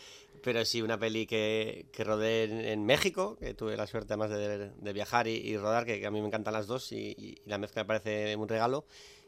pero 0.43 0.65
sí 0.65 0.83
una 0.83 0.99
peli 0.99 1.27
que, 1.27 1.87
que 1.93 2.05
rodé 2.05 2.45
en, 2.45 2.61
en 2.61 2.85
México, 2.85 3.37
que 3.39 3.55
tuve 3.55 3.77
la 3.77 3.87
suerte 3.87 4.13
además 4.13 4.31
de, 4.31 4.71
de 4.71 4.93
viajar 4.93 5.27
y, 5.27 5.37
y 5.37 5.57
rodar, 5.57 5.87
que, 5.87 6.01
que 6.01 6.07
a 6.07 6.11
mí 6.11 6.21
me 6.21 6.27
encantan 6.27 6.53
las 6.53 6.67
dos 6.67 6.93
y, 6.93 7.15
y 7.17 7.39
la 7.47 7.59
mezcla 7.59 7.83
me 7.83 7.87
parece 7.87 8.37
un 8.37 8.49
regalo. 8.49 8.85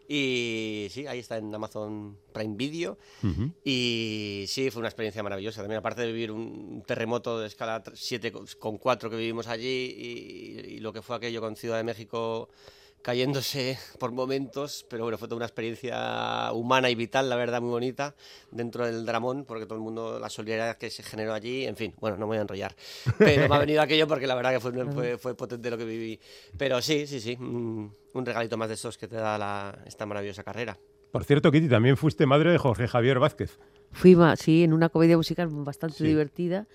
Y 0.07 0.89
sí, 0.91 1.07
ahí 1.07 1.19
está 1.21 1.39
en 1.39 1.55
Amazon 1.55 2.19
Prime 2.35 2.57
Video. 2.57 2.99
Ujú. 3.23 3.51
Y 3.65 4.45
sí, 4.49 4.71
fue 4.71 4.81
una 4.81 4.89
experiencia 4.89 5.23
maravillosa. 5.23 5.63
También, 5.63 5.79
aparte 5.79 6.03
de 6.03 6.09
vivir 6.09 6.31
un 6.31 6.83
terremoto 6.87 7.41
de 7.41 7.47
escala 7.47 7.83
7,4 7.83 9.09
que 9.09 9.17
vivimos 9.17 9.47
allí 9.47 9.95
y, 9.97 10.75
y 10.75 10.79
lo 10.81 10.93
que 10.93 11.01
fue 11.01 11.17
aquello 11.17 11.41
con 11.41 11.57
Ciudad 11.57 11.79
de 11.79 11.85
México 11.85 12.51
cayéndose 13.05 13.79
por 13.99 14.13
momentos, 14.13 14.87
pero 14.89 15.03
bueno, 15.05 15.19
fue 15.19 15.29
toda 15.29 15.37
una 15.37 15.45
experiencia 15.45 16.51
humana 16.55 16.89
y 16.89 16.95
vital, 16.95 17.29
la 17.29 17.37
verdad, 17.37 17.61
muy 17.61 17.69
bonita, 17.71 18.15
dentro 18.51 18.87
del 18.87 19.05
dramón, 19.05 19.45
porque 19.45 19.67
todo 19.67 19.75
el 19.77 19.85
mundo, 19.85 20.19
la 20.19 20.31
solidaridad 20.31 20.79
que 20.79 20.89
se 20.89 21.03
generó 21.03 21.35
allí, 21.35 21.67
en 21.67 21.77
fin, 21.77 21.95
bueno, 22.01 22.17
no 22.17 22.21
me 22.25 22.29
voy 22.29 22.39
a 22.39 22.41
enrollar, 22.41 22.75
pero 23.19 23.47
me 23.47 23.55
ha 23.57 23.59
venido 23.59 23.83
aquello 23.83 24.09
porque 24.09 24.27
la 24.27 24.35
verdad 24.35 24.53
que 24.53 24.61
fue, 24.61 24.73
fue, 24.91 25.19
fue 25.19 25.35
potente 25.37 25.69
lo 25.71 25.77
que 25.77 25.85
viví. 25.85 26.19
Pero 26.57 26.81
sí, 26.81 27.07
sí, 27.07 27.21
sí, 27.21 27.37
un, 27.39 27.95
un 28.15 28.25
regalito 28.27 28.57
más 28.57 28.69
de 28.69 28.75
estos 28.75 28.97
que 28.97 29.07
te 29.07 29.17
da 29.17 29.37
la- 29.37 29.79
esta 29.85 30.07
maravillosa 30.07 30.43
carrera. 30.43 30.79
Por 31.13 31.25
cierto, 31.25 31.53
Kitty, 31.53 31.69
también 31.69 31.99
fuiste 31.99 32.25
madre 32.25 32.53
de 32.53 32.59
Jorge 32.59 32.89
Javier 32.89 33.19
Vázquez. 33.19 33.59
Fuimos, 33.95 34.39
sí, 34.41 34.65
en 34.65 34.73
una 34.73 34.89
comedia 34.91 35.17
musical 35.17 35.49
bastante 35.51 35.97
Sí. 35.97 36.05
Mm. 36.05 36.07
divertida, 36.09 36.67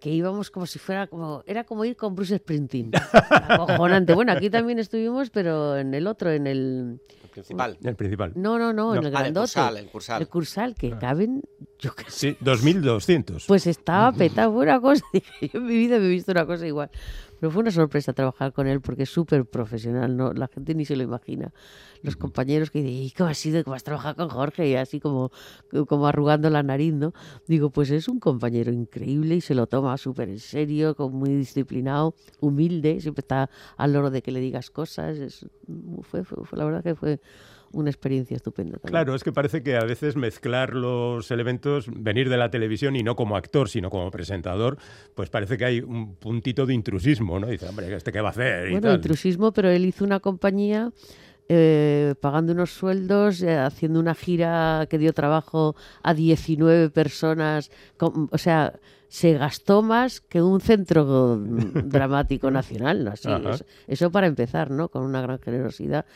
que 0.00 0.10
íbamos 0.10 0.50
como 0.50 0.66
si 0.66 0.78
fuera 0.78 1.06
como, 1.06 1.42
era 1.46 1.64
como 1.64 1.84
ir 1.84 1.96
con 1.96 2.14
Bruce 2.14 2.36
Springsteen. 2.38 2.90
Acojonante. 2.94 4.14
Bueno, 4.14 4.32
aquí 4.32 4.50
también 4.50 4.78
estuvimos, 4.78 5.30
pero 5.30 5.76
en 5.76 5.94
el 5.94 6.06
otro, 6.06 6.30
en 6.30 6.46
el... 6.46 7.00
El 7.22 7.28
principal. 7.30 7.78
El 7.82 7.94
principal. 7.96 8.32
No, 8.34 8.58
no, 8.58 8.72
no, 8.72 8.94
en 8.94 9.00
No. 9.02 9.08
el 9.08 9.14
Ah, 9.14 9.18
el 9.18 9.22
grandote. 9.24 9.44
Cursal, 9.52 9.76
el 9.78 9.86
Cursal. 9.86 10.20
El 10.22 10.28
Cursal, 10.28 10.74
que 10.74 10.90
caben, 10.98 11.42
yo 11.78 11.94
qué 11.94 12.04
sé. 12.10 12.32
Sí, 12.32 12.36
2.200. 12.44 13.44
Pues 13.46 13.66
estaba 13.66 14.12
petado, 14.16 14.50
una 14.50 14.80
cosa, 14.80 15.04
dije, 15.12 15.48
yo 15.52 15.58
en 15.60 15.66
mi 15.66 15.76
vida 15.76 15.98
me 15.98 16.06
he 16.06 16.08
visto 16.08 16.32
una 16.32 16.44
cosa 16.46 16.66
igual. 16.66 16.90
Pero 17.42 17.50
fue 17.50 17.62
una 17.62 17.72
sorpresa 17.72 18.12
trabajar 18.12 18.52
con 18.52 18.68
él 18.68 18.80
porque 18.80 19.02
es 19.02 19.10
súper 19.10 19.44
profesional, 19.46 20.16
¿no? 20.16 20.32
la 20.32 20.46
gente 20.46 20.76
ni 20.76 20.84
se 20.84 20.94
lo 20.94 21.02
imagina. 21.02 21.52
Los 22.00 22.14
compañeros 22.14 22.70
que 22.70 22.80
dicen, 22.82 23.02
¿y 23.02 23.10
cómo 23.10 23.30
has 23.30 23.38
sido? 23.38 23.64
¿Cómo 23.64 23.74
has 23.74 23.82
trabajado 23.82 24.14
con 24.14 24.28
Jorge? 24.28 24.68
Y 24.68 24.76
así 24.76 25.00
como, 25.00 25.32
como 25.88 26.06
arrugando 26.06 26.50
la 26.50 26.62
nariz, 26.62 26.94
¿no? 26.94 27.12
Digo, 27.48 27.70
pues 27.70 27.90
es 27.90 28.06
un 28.06 28.20
compañero 28.20 28.70
increíble 28.72 29.34
y 29.34 29.40
se 29.40 29.56
lo 29.56 29.66
toma 29.66 29.96
súper 29.98 30.28
en 30.28 30.38
serio, 30.38 30.94
muy 31.10 31.30
disciplinado, 31.34 32.14
humilde, 32.38 33.00
siempre 33.00 33.22
está 33.22 33.50
al 33.76 33.92
loro 33.92 34.10
de 34.10 34.22
que 34.22 34.30
le 34.30 34.38
digas 34.38 34.70
cosas. 34.70 35.18
Es- 35.18 35.44
fue, 36.02 36.22
fue- 36.22 36.44
fue- 36.44 36.58
la 36.60 36.64
verdad 36.64 36.84
que 36.84 36.94
fue 36.94 37.18
una 37.74 37.88
experiencia 37.88 38.36
estupenda. 38.36 38.72
también. 38.72 38.90
Claro, 38.90 39.14
es 39.14 39.24
que 39.24 39.32
parece 39.32 39.62
que 39.62 39.76
a 39.76 39.84
veces 39.84 40.14
mezclar 40.14 40.74
los 40.74 41.30
elementos, 41.30 41.86
venir 41.90 42.28
de 42.28 42.36
la 42.36 42.50
televisión 42.50 42.96
y 42.96 43.02
no 43.02 43.16
como 43.16 43.34
actor, 43.34 43.70
sino 43.70 43.88
como 43.88 44.10
presentador, 44.10 44.76
pues 45.14 45.30
parece 45.30 45.56
que 45.56 45.64
hay 45.64 45.80
un 45.80 46.16
puntito 46.16 46.66
de 46.66 46.74
intrusismo, 46.74 47.31
¿no? 47.40 47.46
Dice, 47.48 47.68
hombre, 47.68 47.94
¿este 47.94 48.12
qué 48.12 48.20
va 48.20 48.28
a 48.28 48.32
hacer? 48.32 48.68
Y 48.68 48.72
Bueno, 48.72 48.88
tal. 48.88 48.96
intrusismo, 48.96 49.52
pero 49.52 49.70
él 49.70 49.84
hizo 49.86 50.04
una 50.04 50.20
compañía 50.20 50.90
eh, 51.48 52.14
pagando 52.20 52.52
unos 52.52 52.70
sueldos, 52.70 53.42
eh, 53.42 53.56
haciendo 53.58 54.00
una 54.00 54.14
gira 54.14 54.86
que 54.88 54.96
dio 54.98 55.12
trabajo 55.12 55.74
a 56.02 56.14
19 56.14 56.88
personas. 56.90 57.70
con- 57.98 58.28
o 58.30 58.38
sea, 58.38 58.72
se 59.08 59.34
gastó 59.34 59.82
más 59.82 60.20
que 60.20 60.40
un 60.40 60.60
centro 60.60 61.36
dramático 61.84 62.50
nacional. 62.50 63.04
¿no? 63.04 63.10
Así, 63.10 63.28
es- 63.50 63.64
eso 63.86 64.10
para 64.10 64.26
empezar, 64.28 64.70
¿no? 64.70 64.88
Con 64.88 65.02
una 65.02 65.20
gran 65.20 65.38
generosidad. 65.40 66.06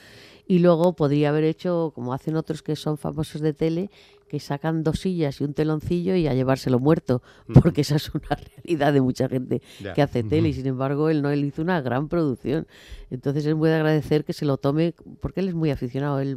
Y 0.48 0.60
luego 0.60 0.94
podría 0.94 1.30
haber 1.30 1.42
hecho, 1.44 1.90
como 1.94 2.14
hacen 2.14 2.36
otros 2.36 2.62
que 2.62 2.76
son 2.76 2.96
famosos 2.96 3.40
de 3.42 3.52
tele, 3.52 3.90
que 4.28 4.40
sacan 4.40 4.82
dos 4.82 4.98
sillas 5.00 5.40
y 5.40 5.44
un 5.44 5.54
teloncillo 5.54 6.16
y 6.16 6.26
a 6.26 6.34
llevárselo 6.34 6.78
muerto, 6.80 7.22
porque 7.62 7.82
esa 7.82 7.96
es 7.96 8.12
una 8.14 8.28
realidad 8.64 8.92
de 8.92 9.00
mucha 9.00 9.28
gente 9.28 9.62
que 9.94 10.02
hace 10.02 10.22
tele 10.24 10.48
y 10.48 10.52
sin 10.52 10.66
embargo 10.66 11.08
él 11.10 11.22
no, 11.22 11.30
él 11.30 11.44
hizo 11.44 11.62
una 11.62 11.80
gran 11.80 12.08
producción. 12.08 12.66
Entonces 13.10 13.46
es 13.46 13.54
muy 13.54 13.68
de 13.68 13.76
agradecer 13.76 14.24
que 14.24 14.32
se 14.32 14.44
lo 14.44 14.56
tome, 14.56 14.94
porque 15.20 15.40
él 15.40 15.48
es 15.48 15.54
muy 15.54 15.70
aficionado, 15.70 16.18
él 16.20 16.36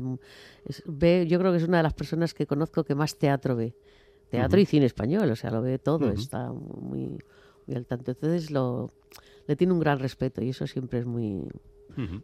es- 0.65 0.83
ve, 0.85 1.25
yo 1.27 1.39
creo 1.39 1.51
que 1.51 1.57
es 1.57 1.63
una 1.67 1.77
de 1.77 1.83
las 1.83 1.93
personas 1.93 2.33
que 2.33 2.45
conozco 2.45 2.83
que 2.83 2.93
más 2.95 3.17
teatro 3.17 3.55
ve, 3.55 3.73
teatro 4.29 4.59
y 4.59 4.65
cine 4.67 4.85
español, 4.85 5.31
o 5.31 5.35
sea, 5.35 5.49
lo 5.49 5.61
ve 5.63 5.79
todo, 5.79 6.11
está 6.21 6.51
muy, 6.51 7.17
muy 7.65 7.75
al 7.75 7.87
tanto. 7.87 8.11
Entonces 8.11 8.51
lo, 8.51 8.93
le 9.47 9.55
tiene 9.55 9.73
un 9.73 9.79
gran 9.79 9.97
respeto 9.97 10.43
y 10.43 10.49
eso 10.49 10.67
siempre 10.67 10.99
es 10.99 11.05
muy, 11.07 11.41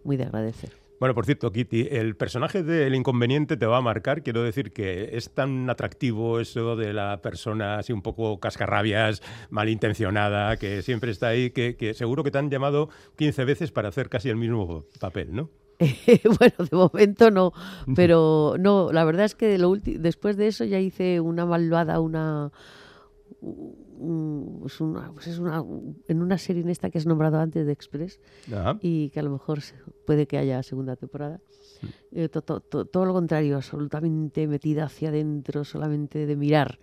muy 0.03 0.15
de 0.15 0.25
agradecer. 0.25 0.69
Bueno, 0.99 1.13
por 1.13 1.25
cierto, 1.25 1.51
Kitty, 1.51 1.89
el 1.91 2.15
personaje 2.15 2.63
del 2.63 2.95
inconveniente 2.95 3.57
te 3.57 3.65
va 3.65 3.77
a 3.77 3.81
marcar. 3.81 4.23
Quiero 4.23 4.43
decir 4.43 4.71
que 4.71 5.09
es 5.17 5.29
tan 5.29 5.69
atractivo 5.69 6.39
eso 6.39 6.75
de 6.77 6.93
la 6.93 7.21
persona 7.21 7.79
así 7.79 7.91
un 7.91 8.01
poco 8.01 8.39
cascarrabias, 8.39 9.21
malintencionada, 9.49 10.55
que 10.57 10.81
siempre 10.81 11.11
está 11.11 11.27
ahí, 11.27 11.51
que, 11.51 11.75
que 11.75 11.93
seguro 11.93 12.23
que 12.23 12.31
te 12.31 12.37
han 12.37 12.49
llamado 12.49 12.89
15 13.17 13.43
veces 13.43 13.71
para 13.71 13.89
hacer 13.89 14.07
casi 14.09 14.29
el 14.29 14.37
mismo 14.37 14.85
papel, 14.99 15.35
¿no? 15.35 15.49
bueno, 16.39 16.53
de 16.71 16.77
momento 16.77 17.29
no, 17.31 17.51
pero 17.95 18.55
no, 18.57 18.93
la 18.93 19.03
verdad 19.03 19.25
es 19.25 19.35
que 19.35 19.57
lo 19.57 19.71
ulti- 19.71 19.97
después 19.97 20.37
de 20.37 20.47
eso 20.47 20.63
ya 20.63 20.79
hice 20.79 21.19
una 21.19 21.45
malvada, 21.45 21.99
una, 21.99 22.53
un- 23.97 24.57
pues 24.61 24.79
una, 24.81 25.11
pues 25.11 25.27
es 25.27 25.39
una, 25.39 25.63
en 26.07 26.21
una 26.21 26.37
serie 26.37 26.61
en 26.61 26.69
esta 26.69 26.89
que 26.89 26.97
has 26.97 27.05
nombrado 27.05 27.39
antes 27.39 27.65
de 27.65 27.71
Express 27.71 28.19
Ajá. 28.53 28.77
y 28.81 29.09
que 29.09 29.19
a 29.19 29.23
lo 29.23 29.31
mejor 29.31 29.59
puede 30.05 30.27
que 30.27 30.37
haya 30.37 30.61
segunda 30.63 30.95
temporada. 30.95 31.39
Eh, 32.11 32.29
to- 32.29 32.41
to- 32.41 32.61
to- 32.61 32.85
todo 32.85 33.05
lo 33.05 33.13
contrario, 33.13 33.57
absolutamente 33.57 34.47
metida 34.47 34.85
hacia 34.85 35.09
adentro, 35.09 35.63
solamente 35.65 36.25
de 36.25 36.35
mirar 36.35 36.79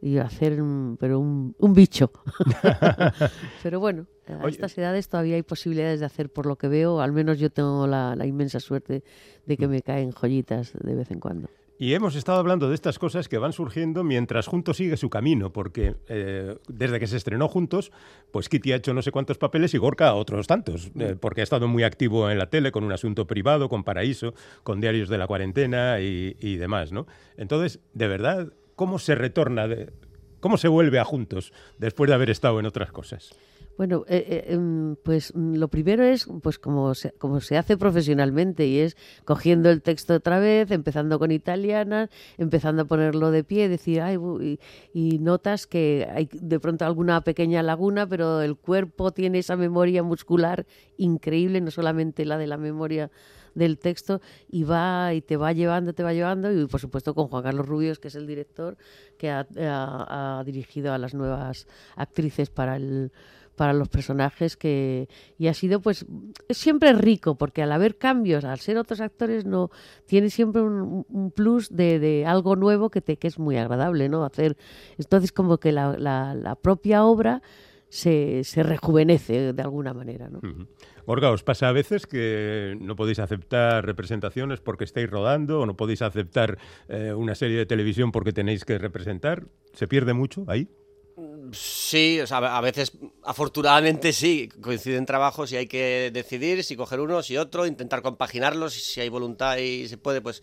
y 0.00 0.18
hacer, 0.18 0.60
un- 0.62 0.96
pero 1.00 1.18
un, 1.18 1.54
un 1.58 1.72
bicho. 1.72 2.10
pero 3.62 3.80
bueno, 3.80 4.06
a 4.28 4.38
Oye. 4.44 4.50
estas 4.50 4.76
edades 4.78 5.08
todavía 5.08 5.36
hay 5.36 5.42
posibilidades 5.42 6.00
de 6.00 6.06
hacer 6.06 6.30
por 6.30 6.46
lo 6.46 6.56
que 6.56 6.68
veo, 6.68 7.00
al 7.00 7.12
menos 7.12 7.38
yo 7.38 7.50
tengo 7.50 7.86
la, 7.86 8.14
la 8.16 8.26
inmensa 8.26 8.60
suerte 8.60 9.02
de 9.46 9.56
que 9.56 9.68
me 9.68 9.82
caen 9.82 10.10
joyitas 10.12 10.72
de 10.74 10.94
vez 10.94 11.10
en 11.10 11.20
cuando. 11.20 11.48
Y 11.78 11.92
hemos 11.92 12.16
estado 12.16 12.38
hablando 12.38 12.68
de 12.68 12.74
estas 12.74 12.98
cosas 12.98 13.28
que 13.28 13.36
van 13.36 13.52
surgiendo 13.52 14.02
mientras 14.02 14.46
Juntos 14.46 14.78
sigue 14.78 14.96
su 14.96 15.10
camino, 15.10 15.52
porque 15.52 15.94
eh, 16.08 16.56
desde 16.68 16.98
que 16.98 17.06
se 17.06 17.18
estrenó 17.18 17.48
Juntos, 17.48 17.92
pues 18.30 18.48
Kitty 18.48 18.72
ha 18.72 18.76
hecho 18.76 18.94
no 18.94 19.02
sé 19.02 19.12
cuántos 19.12 19.36
papeles 19.36 19.74
y 19.74 19.78
Gorka 19.78 20.14
otros 20.14 20.46
tantos, 20.46 20.90
eh, 20.98 21.16
porque 21.20 21.42
ha 21.42 21.44
estado 21.44 21.68
muy 21.68 21.82
activo 21.82 22.30
en 22.30 22.38
la 22.38 22.48
tele 22.48 22.72
con 22.72 22.82
un 22.82 22.92
asunto 22.92 23.26
privado, 23.26 23.68
con 23.68 23.84
Paraíso, 23.84 24.32
con 24.62 24.80
Diarios 24.80 25.10
de 25.10 25.18
la 25.18 25.26
Cuarentena 25.26 26.00
y, 26.00 26.36
y 26.40 26.56
demás, 26.56 26.92
¿no? 26.92 27.06
Entonces, 27.36 27.80
de 27.92 28.08
verdad, 28.08 28.52
¿cómo 28.74 28.98
se 28.98 29.14
retorna, 29.14 29.68
de, 29.68 29.92
cómo 30.40 30.56
se 30.56 30.68
vuelve 30.68 30.98
a 30.98 31.04
Juntos 31.04 31.52
después 31.76 32.08
de 32.08 32.14
haber 32.14 32.30
estado 32.30 32.58
en 32.58 32.64
otras 32.64 32.90
cosas? 32.90 33.34
Bueno, 33.76 34.04
eh, 34.08 34.24
eh, 34.26 34.54
em, 34.54 34.96
pues 34.96 35.34
mm, 35.34 35.56
lo 35.56 35.68
primero 35.68 36.02
es 36.02 36.26
pues 36.42 36.58
como 36.58 36.94
se, 36.94 37.12
como 37.12 37.40
se 37.40 37.58
hace 37.58 37.76
profesionalmente 37.76 38.66
y 38.66 38.78
es 38.78 38.96
cogiendo 39.24 39.70
el 39.70 39.82
texto 39.82 40.14
otra 40.14 40.38
vez, 40.38 40.70
empezando 40.70 41.18
con 41.18 41.30
italianas, 41.30 42.08
empezando 42.38 42.82
a 42.82 42.84
ponerlo 42.86 43.30
de 43.30 43.44
pie, 43.44 43.68
decir, 43.68 44.00
ay, 44.00 44.16
y, 44.40 44.58
y 44.94 45.18
notas 45.18 45.66
que 45.66 46.08
hay 46.10 46.28
de 46.32 46.58
pronto 46.58 46.86
alguna 46.86 47.20
pequeña 47.20 47.62
laguna, 47.62 48.06
pero 48.08 48.40
el 48.40 48.56
cuerpo 48.56 49.10
tiene 49.10 49.40
esa 49.40 49.56
memoria 49.56 50.02
muscular 50.02 50.66
increíble, 50.96 51.60
no 51.60 51.70
solamente 51.70 52.24
la 52.24 52.38
de 52.38 52.46
la 52.46 52.56
memoria 52.56 53.10
del 53.54 53.78
texto 53.78 54.20
y 54.50 54.64
va 54.64 55.12
y 55.14 55.22
te 55.22 55.36
va 55.36 55.52
llevando, 55.52 55.94
te 55.94 56.02
va 56.02 56.12
llevando 56.12 56.52
y 56.52 56.66
por 56.66 56.78
supuesto 56.78 57.14
con 57.14 57.28
Juan 57.28 57.42
Carlos 57.42 57.66
Rubios 57.66 57.98
que 57.98 58.08
es 58.08 58.14
el 58.14 58.26
director 58.26 58.76
que 59.16 59.30
ha 59.30 60.42
dirigido 60.44 60.92
a 60.92 60.98
las 60.98 61.14
nuevas 61.14 61.66
actrices 61.96 62.50
para 62.50 62.76
el 62.76 63.12
para 63.56 63.72
los 63.72 63.88
personajes 63.88 64.56
que 64.56 65.08
y 65.38 65.48
ha 65.48 65.54
sido 65.54 65.80
pues 65.80 66.06
es 66.48 66.56
siempre 66.56 66.92
rico 66.92 67.36
porque 67.36 67.62
al 67.62 67.72
haber 67.72 67.96
cambios 67.96 68.44
al 68.44 68.60
ser 68.60 68.76
otros 68.78 69.00
actores 69.00 69.44
no 69.44 69.70
tiene 70.06 70.30
siempre 70.30 70.62
un, 70.62 71.04
un 71.08 71.30
plus 71.32 71.74
de, 71.74 71.98
de 71.98 72.24
algo 72.26 72.54
nuevo 72.54 72.90
que 72.90 73.00
te 73.00 73.16
que 73.16 73.26
es 73.26 73.38
muy 73.38 73.56
agradable 73.56 74.08
no 74.08 74.24
hacer 74.24 74.56
entonces 74.98 75.32
como 75.32 75.58
que 75.58 75.72
la, 75.72 75.96
la- 75.98 76.34
la 76.34 76.54
propia 76.54 77.04
obra 77.04 77.42
se, 77.88 78.42
se 78.44 78.62
rejuvenece 78.62 79.52
de 79.52 79.62
alguna 79.62 79.94
manera 79.94 80.28
no 80.28 80.38
Ujú. 80.38 80.66
Gorka, 81.06 81.30
¿os 81.30 81.44
pasa 81.44 81.68
a 81.68 81.72
veces 81.72 82.04
que 82.06 82.76
no 82.80 82.96
podéis 82.96 83.20
aceptar 83.20 83.86
representaciones 83.86 84.60
porque 84.60 84.82
estáis 84.84 85.08
rodando 85.08 85.60
o 85.60 85.66
no 85.66 85.76
podéis 85.76 86.02
aceptar 86.02 86.58
eh, 86.88 87.12
una 87.14 87.36
serie 87.36 87.56
de 87.58 87.64
televisión 87.66 88.10
porque 88.10 88.32
tenéis 88.32 88.64
que 88.64 88.76
representar? 88.76 89.46
¿Se 89.72 89.86
pierde 89.86 90.14
mucho 90.14 90.44
ahí? 90.48 90.68
Sí, 91.52 92.18
o 92.20 92.26
sea, 92.26 92.38
a 92.38 92.60
veces, 92.60 92.92
afortunadamente 93.22 94.12
sí, 94.12 94.48
coinciden 94.62 95.06
trabajos 95.06 95.52
y 95.52 95.56
hay 95.56 95.66
que 95.68 96.10
decidir 96.12 96.64
si 96.64 96.76
coger 96.76 96.98
uno, 97.00 97.22
si 97.22 97.36
otro, 97.36 97.66
intentar 97.66 98.02
compaginarlos, 98.02 98.72
si 98.72 99.00
hay 99.00 99.08
voluntad 99.08 99.58
y 99.58 99.86
se 99.86 99.98
puede, 99.98 100.20
pues 100.20 100.42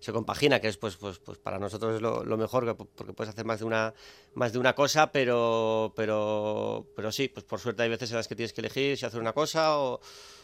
se 0.00 0.12
compagina, 0.12 0.58
que 0.60 0.68
es 0.68 0.76
pues, 0.78 0.96
pues, 0.96 1.18
pues 1.18 1.38
para 1.38 1.58
nosotros 1.58 1.94
es 1.96 2.00
lo, 2.02 2.24
mejor, 2.38 2.64
que- 2.64 2.74
porque 2.74 3.12
puedes 3.12 3.32
hacer 3.32 3.44
más 3.44 3.60
de 3.60 3.66
una, 3.66 3.94
más 4.34 4.52
de 4.52 4.58
una 4.58 4.74
cosa, 4.74 5.12
pero, 5.12 5.92
pero, 5.94 6.86
pero 6.96 7.12
sí, 7.12 7.28
pues 7.28 7.44
por 7.44 7.60
suerte 7.60 7.82
hay 7.82 7.90
veces 7.90 8.10
en 8.10 8.16
las 8.16 8.26
que 8.26 8.34
tienes 8.34 8.52
que 8.54 8.62
elegir 8.62 8.96
si 8.96 9.04
hacer 9.06 9.20
una 9.20 9.34
cosa 9.34 9.78
o, 9.78 10.00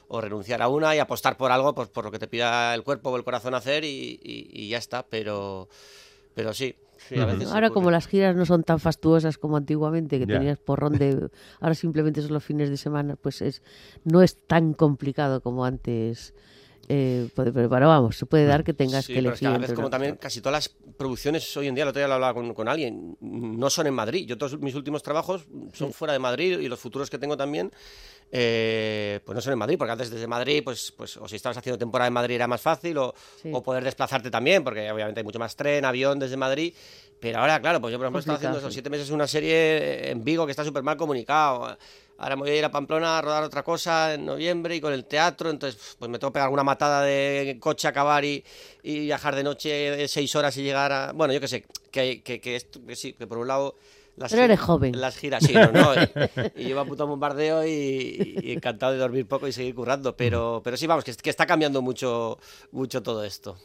o 0.09 0.21
renunciar 0.21 0.61
a 0.63 0.69
una 0.69 0.95
y 0.95 0.99
apostar 0.99 1.37
por 1.39 1.51
algo, 1.53 1.75
pues 1.75 1.89
por 1.89 2.05
lo 2.05 2.11
que 2.13 2.19
te 2.19 2.29
pida 2.29 2.75
el 2.75 2.83
cuerpo 2.85 3.11
o 3.11 3.17
el 3.17 3.25
corazón 3.25 3.55
hacer 3.55 3.83
y, 3.85 4.21
y- 4.23 4.51
y 4.53 4.69
ya 4.69 4.79
está, 4.79 5.07
pero, 5.07 5.69
pero 6.35 6.55
sí. 6.55 6.75
Sí, 7.09 7.19
a 7.19 7.27
veces 7.27 7.51
Ahora 7.51 7.71
como 7.71 7.91
las 7.91 8.07
giras 8.07 8.37
no 8.37 8.47
son 8.47 8.63
tan 8.63 8.79
fastuosas 8.79 9.39
como 9.39 9.57
antiguamente, 9.57 10.19
que 10.19 10.27
tenías 10.27 10.59
porrón 10.59 10.95
de... 10.99 11.29
Ahora 11.61 11.75
simplemente 11.75 12.23
son 12.23 12.33
los 12.33 12.45
fines 12.45 12.71
de 12.71 12.77
semana, 12.77 13.17
pues 13.17 13.43
es 13.43 13.63
no 14.05 14.23
es 14.23 14.39
tan 14.47 14.75
complicado 14.75 15.41
como 15.41 15.65
antes. 15.65 16.35
Eh, 16.89 17.29
puede- 17.35 17.53
pero, 17.53 17.69
pero 17.69 17.89
vamos, 17.89 18.17
se 18.17 18.27
puede 18.27 18.47
dar 18.47 18.63
que 18.65 18.73
tengas 18.73 19.05
Sí, 19.05 19.13
que 19.13 19.19
pero 19.21 19.31
elegir. 19.31 19.35
es 19.35 19.41
que 19.41 19.47
a 19.47 19.51
la 19.51 19.59
vez 19.59 19.65
entre 19.71 19.77
como 19.77 19.91
también 19.91 20.17
casi 20.17 20.41
todas 20.41 20.53
las 20.53 20.95
producciones 20.97 21.57
hoy 21.57 21.67
en 21.69 21.75
día, 21.75 21.83
el 21.85 21.89
otro 21.89 22.01
día 22.01 22.09
lo 22.09 22.15
hablaba 22.15 22.35
con, 22.35 22.55
con 22.55 22.69
alguien, 22.69 23.17
no 23.21 23.69
son 23.71 23.87
en 23.87 23.95
Madrid. 23.95 24.27
Yo 24.27 24.39
todos 24.39 24.59
mis 24.61 24.75
últimos 24.75 25.03
trabajos 25.03 25.47
son 25.73 25.93
fuera 25.93 26.13
de 26.13 26.19
Madrid 26.19 26.59
y 26.61 26.69
los 26.69 26.79
futuros 26.79 27.11
que 27.11 27.19
tengo 27.19 27.37
también, 27.37 27.71
eh, 28.33 29.21
pues 29.25 29.35
no 29.35 29.41
son 29.41 29.53
en 29.53 29.59
Madrid, 29.59 29.77
porque 29.79 29.93
antes 29.93 30.11
desde 30.11 30.27
Madrid, 30.27 30.63
pues, 30.65 30.93
pues 30.97 31.17
o 31.17 31.29
si 31.29 31.37
estabas 31.37 31.57
haciendo 31.59 31.79
temporada 31.79 32.09
en 32.09 32.15
Madrid 32.15 32.35
era 32.37 32.47
más 32.47 32.61
fácil, 32.61 32.99
o, 32.99 33.15
Sí. 33.43 33.51
o 33.53 33.63
poder 33.63 33.85
desplazarte 33.85 34.31
también, 34.31 34.65
porque 34.65 34.91
obviamente 34.91 35.21
hay 35.21 35.25
mucho 35.25 35.39
más 35.39 35.55
tren, 35.57 35.85
avión 35.85 36.19
desde 36.19 36.37
Madrid. 36.37 36.75
Pero 37.21 37.39
ahora, 37.39 37.61
claro, 37.61 37.81
pues 37.81 37.93
yo 37.93 37.99
por 37.99 38.05
ejemplo 38.05 38.21
estaba 38.21 38.37
haciendo 38.37 38.59
esos 38.59 38.71
sí. 38.73 38.75
siete 38.75 38.91
meses 38.91 39.11
una 39.11 39.27
serie 39.27 40.11
en 40.11 40.23
Vigo 40.23 40.45
que 40.45 40.51
está 40.51 40.65
súper 40.65 40.83
mal 40.83 40.97
comunicado. 40.97 41.77
Ahora 42.19 42.37
me 42.37 42.43
voy 42.43 42.51
a 42.51 42.57
ir 42.57 42.65
a 42.65 42.71
Pamplona 42.71 43.19
a 43.19 43.23
rodar 43.23 43.43
otra 43.45 43.63
cosa 43.63 44.15
en 44.15 44.25
noviembre 44.25 44.75
y 44.77 44.81
con 44.81 44.93
el 44.93 45.05
teatro, 45.05 45.51
entonces 45.51 45.97
pues 45.99 46.11
me 46.11 46.19
tengo 46.19 46.31
que 46.31 46.35
pegar 46.35 46.47
alguna 46.47 46.65
matada 46.65 47.03
de 47.03 47.57
coche, 47.61 47.89
acabar 47.89 48.25
y, 48.25 48.43
y 48.83 49.01
viajar 49.01 49.35
de 49.37 49.43
noche 49.45 50.09
seis 50.09 50.35
horas 50.35 50.57
y 50.57 50.63
llegar 50.63 50.93
a... 50.93 51.13
Bueno, 51.13 51.35
yo 51.35 51.41
qué 51.41 51.49
sé, 51.49 51.65
que, 51.91 52.23
que, 52.23 52.41
que, 52.41 52.57
esto- 52.57 52.81
que 52.87 52.97
sí, 52.97 53.13
que 53.13 53.27
por 53.27 53.39
un 53.39 53.49
lado... 53.49 53.77
Las 54.17 54.31
Pero 54.33 54.45
eres 54.45 54.59
joven. 54.61 54.99
Las 54.99 55.17
giras, 55.19 55.45
sí, 55.45 55.53
no, 55.53 55.71
no. 55.73 55.91
Y, 56.57 56.63
y 56.63 56.65
llevo 56.65 56.81
a 56.81 56.85
puto 56.87 57.07
bombardeo 57.07 57.67
y, 57.67 58.39
y 58.43 58.53
encantado 58.53 58.93
de 58.93 58.99
dormir 58.99 59.27
poco 59.27 59.47
y 59.47 59.53
seguir 59.53 59.75
currando. 59.75 60.17
Pero, 60.17 60.63
pero 60.65 60.77
sí, 60.79 60.87
vamos, 60.87 61.05
que, 61.05 61.13
que 61.15 61.29
está 61.31 61.45
cambiando 61.47 61.83
mucho, 61.83 62.39
mucho 62.73 63.03
todo 63.03 63.25
esto. 63.25 63.57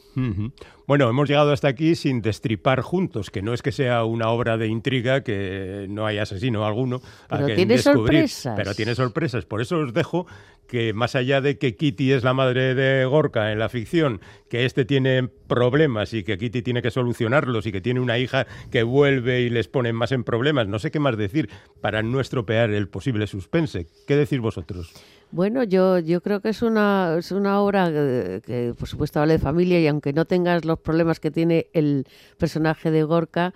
Bueno, 0.86 1.08
hemos 1.08 1.28
llegado 1.28 1.52
hasta 1.52 1.68
aquí 1.68 1.94
sin 1.94 2.20
destripar 2.20 2.82
juntos, 2.82 3.30
que 3.30 3.40
no 3.40 3.54
es 3.54 3.62
que 3.62 3.72
sea 3.72 4.04
una 4.04 4.28
obra 4.28 4.56
de 4.58 4.66
intriga, 4.68 5.22
que 5.22 5.86
no 5.88 6.04
hay 6.06 6.18
asesino 6.18 6.66
alguno 6.66 7.00
a 7.28 7.36
Pero 7.36 7.46
quien 7.46 7.56
tiene 7.56 7.74
descubrir, 7.76 8.28
sorpresas. 8.28 8.54
pero 8.56 8.74
tiene 8.74 8.94
sorpresas. 8.94 9.44
Por 9.46 9.62
eso 9.62 9.78
os 9.78 9.94
dejo 9.94 10.26
que 10.72 10.94
más 10.94 11.14
allá 11.16 11.42
de 11.42 11.58
que 11.58 11.76
Kitty 11.76 12.12
es 12.12 12.24
la 12.24 12.32
madre 12.32 12.74
de 12.74 13.04
Gorka 13.04 13.52
en 13.52 13.58
la 13.58 13.68
ficción, 13.68 14.22
que 14.48 14.64
este 14.64 14.86
tiene 14.86 15.28
problemas 15.46 16.14
y 16.14 16.24
que 16.24 16.38
Kitty 16.38 16.62
tiene 16.62 16.80
que 16.80 16.90
solucionarlos 16.90 17.66
y 17.66 17.72
que 17.72 17.82
tiene 17.82 18.00
una 18.00 18.16
hija 18.16 18.46
que 18.70 18.82
vuelve 18.82 19.42
y 19.42 19.50
les 19.50 19.68
pone 19.68 19.92
más 19.92 20.12
en 20.12 20.24
problemas, 20.24 20.68
no 20.68 20.78
sé 20.78 20.90
qué 20.90 20.98
más 20.98 21.18
decir 21.18 21.50
para 21.82 22.02
no 22.02 22.20
estropear 22.20 22.70
el 22.70 22.88
posible 22.88 23.26
suspense. 23.26 23.86
¿Qué 24.06 24.16
decís 24.16 24.40
vosotros? 24.40 24.94
Bueno, 25.30 25.62
yo, 25.62 25.98
yo 25.98 26.22
creo 26.22 26.40
que 26.40 26.48
es 26.48 26.62
una, 26.62 27.16
es 27.18 27.32
una 27.32 27.60
obra 27.60 27.90
eh, 27.92 28.40
que, 28.42 28.72
por 28.78 28.88
supuesto, 28.88 29.20
habla 29.20 29.34
de 29.34 29.40
familia 29.40 29.78
y 29.78 29.86
aunque 29.86 30.14
no 30.14 30.24
tengas 30.24 30.64
los 30.64 30.78
problemas 30.78 31.20
que 31.20 31.30
tiene 31.30 31.66
el 31.74 32.06
personaje 32.38 32.90
de 32.90 33.02
Gorka, 33.02 33.52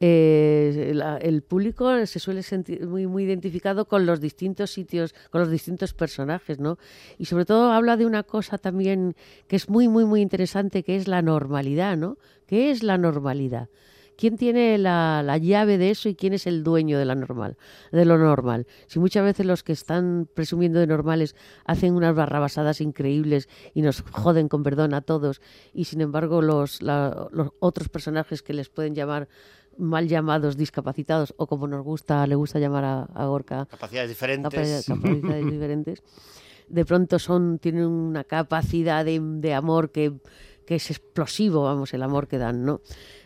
eh, 0.00 0.92
la- 0.94 1.16
el 1.18 1.42
público 1.42 2.04
se 2.06 2.18
suele 2.18 2.42
sentir 2.42 2.86
muy, 2.86 3.06
muy 3.06 3.24
identificado 3.24 3.86
con 3.86 4.06
los 4.06 4.20
distintos 4.20 4.70
sitios, 4.70 5.14
con 5.30 5.40
los 5.40 5.50
distintos 5.50 5.94
personajes, 5.94 6.58
¿no? 6.58 6.78
Y 7.18 7.26
sobre 7.26 7.44
todo 7.44 7.70
habla 7.72 7.96
de 7.96 8.06
una 8.06 8.22
cosa 8.22 8.58
también 8.58 9.14
que 9.46 9.56
es 9.56 9.68
muy, 9.68 9.88
muy, 9.88 10.04
muy 10.04 10.20
interesante, 10.20 10.82
que 10.82 10.96
es 10.96 11.08
la 11.08 11.22
normalidad, 11.22 11.96
¿no? 11.96 12.18
¿Qué 12.46 12.70
es 12.70 12.82
la 12.82 12.98
normalidad? 12.98 13.68
¿Quién 14.16 14.36
tiene 14.36 14.78
la, 14.78 15.24
la 15.24 15.38
llave 15.38 15.76
de 15.76 15.90
eso 15.90 16.08
y 16.08 16.14
quién 16.14 16.34
es 16.34 16.46
el 16.46 16.62
dueño 16.62 17.00
de 17.00 17.04
la 17.04 17.16
normal, 17.16 17.56
de 17.90 18.04
lo 18.04 18.16
normal? 18.16 18.68
Si 18.86 19.00
muchas 19.00 19.24
veces 19.24 19.44
los 19.44 19.64
que 19.64 19.72
están 19.72 20.28
presumiendo 20.32 20.78
de 20.78 20.86
normales 20.86 21.34
hacen 21.64 21.94
unas 21.94 22.14
barrabasadas 22.14 22.80
increíbles 22.80 23.48
y 23.74 23.82
nos 23.82 24.02
joden 24.12 24.48
con 24.48 24.62
perdón 24.62 24.94
a 24.94 25.00
todos, 25.00 25.40
y 25.72 25.86
sin 25.86 26.00
embargo 26.00 26.42
los, 26.42 26.80
la- 26.80 27.26
los 27.32 27.48
otros 27.58 27.88
personajes 27.88 28.42
que 28.42 28.52
les 28.52 28.68
pueden 28.68 28.94
llamar 28.94 29.28
mal 29.78 30.08
llamados 30.08 30.56
discapacitados 30.56 31.34
o 31.36 31.46
como 31.46 31.66
nos 31.66 31.82
gusta 31.82 32.26
le 32.26 32.34
gusta 32.34 32.58
llamar 32.58 32.84
a, 32.84 33.02
a 33.02 33.26
Gorka 33.26 33.66
Capacidades 33.66 34.10
diferentes. 34.10 34.86
capacidades 34.86 35.46
diferentes, 35.50 36.02
de 36.68 36.84
pronto 36.84 37.18
son, 37.18 37.58
tienen 37.58 37.86
una 37.86 38.24
capacidad 38.24 39.04
de, 39.04 39.20
de 39.20 39.54
amor 39.54 39.90
que, 39.90 40.12
que 40.64 40.76
es 40.76 40.90
explosivo, 40.90 41.64
vamos, 41.64 41.92
el 41.94 42.02
amor 42.02 42.28
que 42.28 42.38
dan, 42.38 42.64
¿no? 42.64 42.80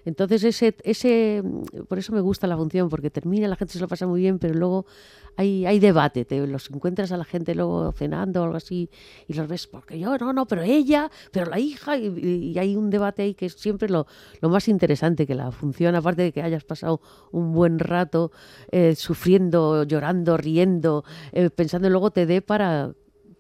Entonces 0.05 0.43
ese, 0.45 0.75
ese, 0.85 1.43
por 1.89 1.99
eso 1.99 2.13
me 2.13 2.21
gusta 2.21 2.47
la 2.47 2.57
función, 2.57 2.89
porque 2.89 3.11
termina, 3.11 3.47
la 3.47 3.57
gente 3.57 3.75
se 3.75 3.81
lo 3.81 3.89
pasa 3.89 4.07
muy 4.07 4.21
bien, 4.21 4.39
pero 4.39 4.55
luego 4.55 4.87
hay, 5.37 5.67
hay 5.67 5.79
debate, 5.79 6.25
te 6.25 6.45
los 6.47 6.71
encuentras 6.71 7.13
a 7.13 7.17
la 7.17 7.25
gente 7.25 7.55
luego 7.55 7.93
cenando 7.93 8.41
o 8.41 8.45
algo 8.45 8.57
así 8.57 8.91
y 9.27 9.35
los 9.35 9.47
ves, 9.47 9.67
porque 9.67 9.99
yo, 9.99 10.17
no, 10.19 10.33
no, 10.33 10.47
pero 10.47 10.63
ella, 10.63 11.11
pero 11.31 11.47
la 11.51 11.59
hija, 11.59 11.97
y, 11.97 12.59
hay 12.59 12.75
un 12.75 12.91
debate 12.91 13.23
ahí 13.23 13.35
que 13.35 13.47
es 13.47 13.53
siempre 13.53 13.89
lo, 13.89 14.07
lo 14.41 14.49
más 14.49 14.67
interesante 14.69 15.27
que 15.27 15.35
la 15.35 15.53
función, 15.53 15.95
aparte 15.95 16.23
de 16.23 16.33
que 16.33 16.43
hayas 16.43 16.65
pasado 16.65 17.01
un 17.31 17.53
buen 17.53 17.79
rato 17.79 18.33
eh, 18.73 18.95
sufriendo, 18.97 19.85
llorando, 19.85 20.37
riendo, 20.37 21.05
eh, 21.33 21.51
pensando 21.51 21.89
luego 21.91 22.11
te 22.11 22.27
dé 22.27 22.43
para 22.43 22.95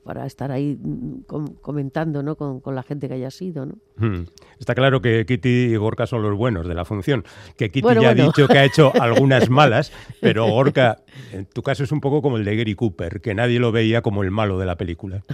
para 0.08 0.24
estar 0.24 0.50
ahí 0.50 0.78
mm, 0.80 1.24
com- 1.26 1.54
comentando 1.60 2.22
¿no? 2.22 2.34
con, 2.34 2.60
con 2.60 2.74
la 2.74 2.82
gente 2.82 3.08
que 3.08 3.14
haya 3.14 3.30
sido. 3.30 3.66
¿no? 3.66 3.74
Hmm. 3.98 4.24
Está 4.58 4.74
claro 4.74 5.02
que 5.02 5.26
Kitty 5.26 5.48
y 5.48 5.76
Gorka 5.76 6.06
son 6.06 6.22
los 6.22 6.34
buenos 6.34 6.66
de 6.66 6.74
la 6.74 6.86
función. 6.86 7.24
Que 7.58 7.66
Kitty 7.68 7.82
Bueno, 7.82 8.00
ya 8.00 8.08
bueno. 8.08 8.22
ha 8.22 8.26
dicho 8.28 8.48
que 8.48 8.56
ha 8.58 8.64
hecho 8.64 8.90
algunas 9.02 9.50
malas, 9.50 9.92
pero 10.22 10.46
Gorka, 10.46 10.96
en 11.32 11.44
tu 11.44 11.62
caso 11.62 11.84
es 11.84 11.92
un 11.92 12.00
poco 12.00 12.22
como 12.22 12.38
el 12.38 12.46
de 12.46 12.56
Gary 12.56 12.74
Cooper, 12.74 13.20
que 13.20 13.34
nadie 13.34 13.58
lo 13.60 13.70
veía 13.70 14.00
como 14.00 14.22
el 14.22 14.30
malo 14.30 14.58
de 14.58 14.64
la 14.64 14.76
película. 14.76 15.24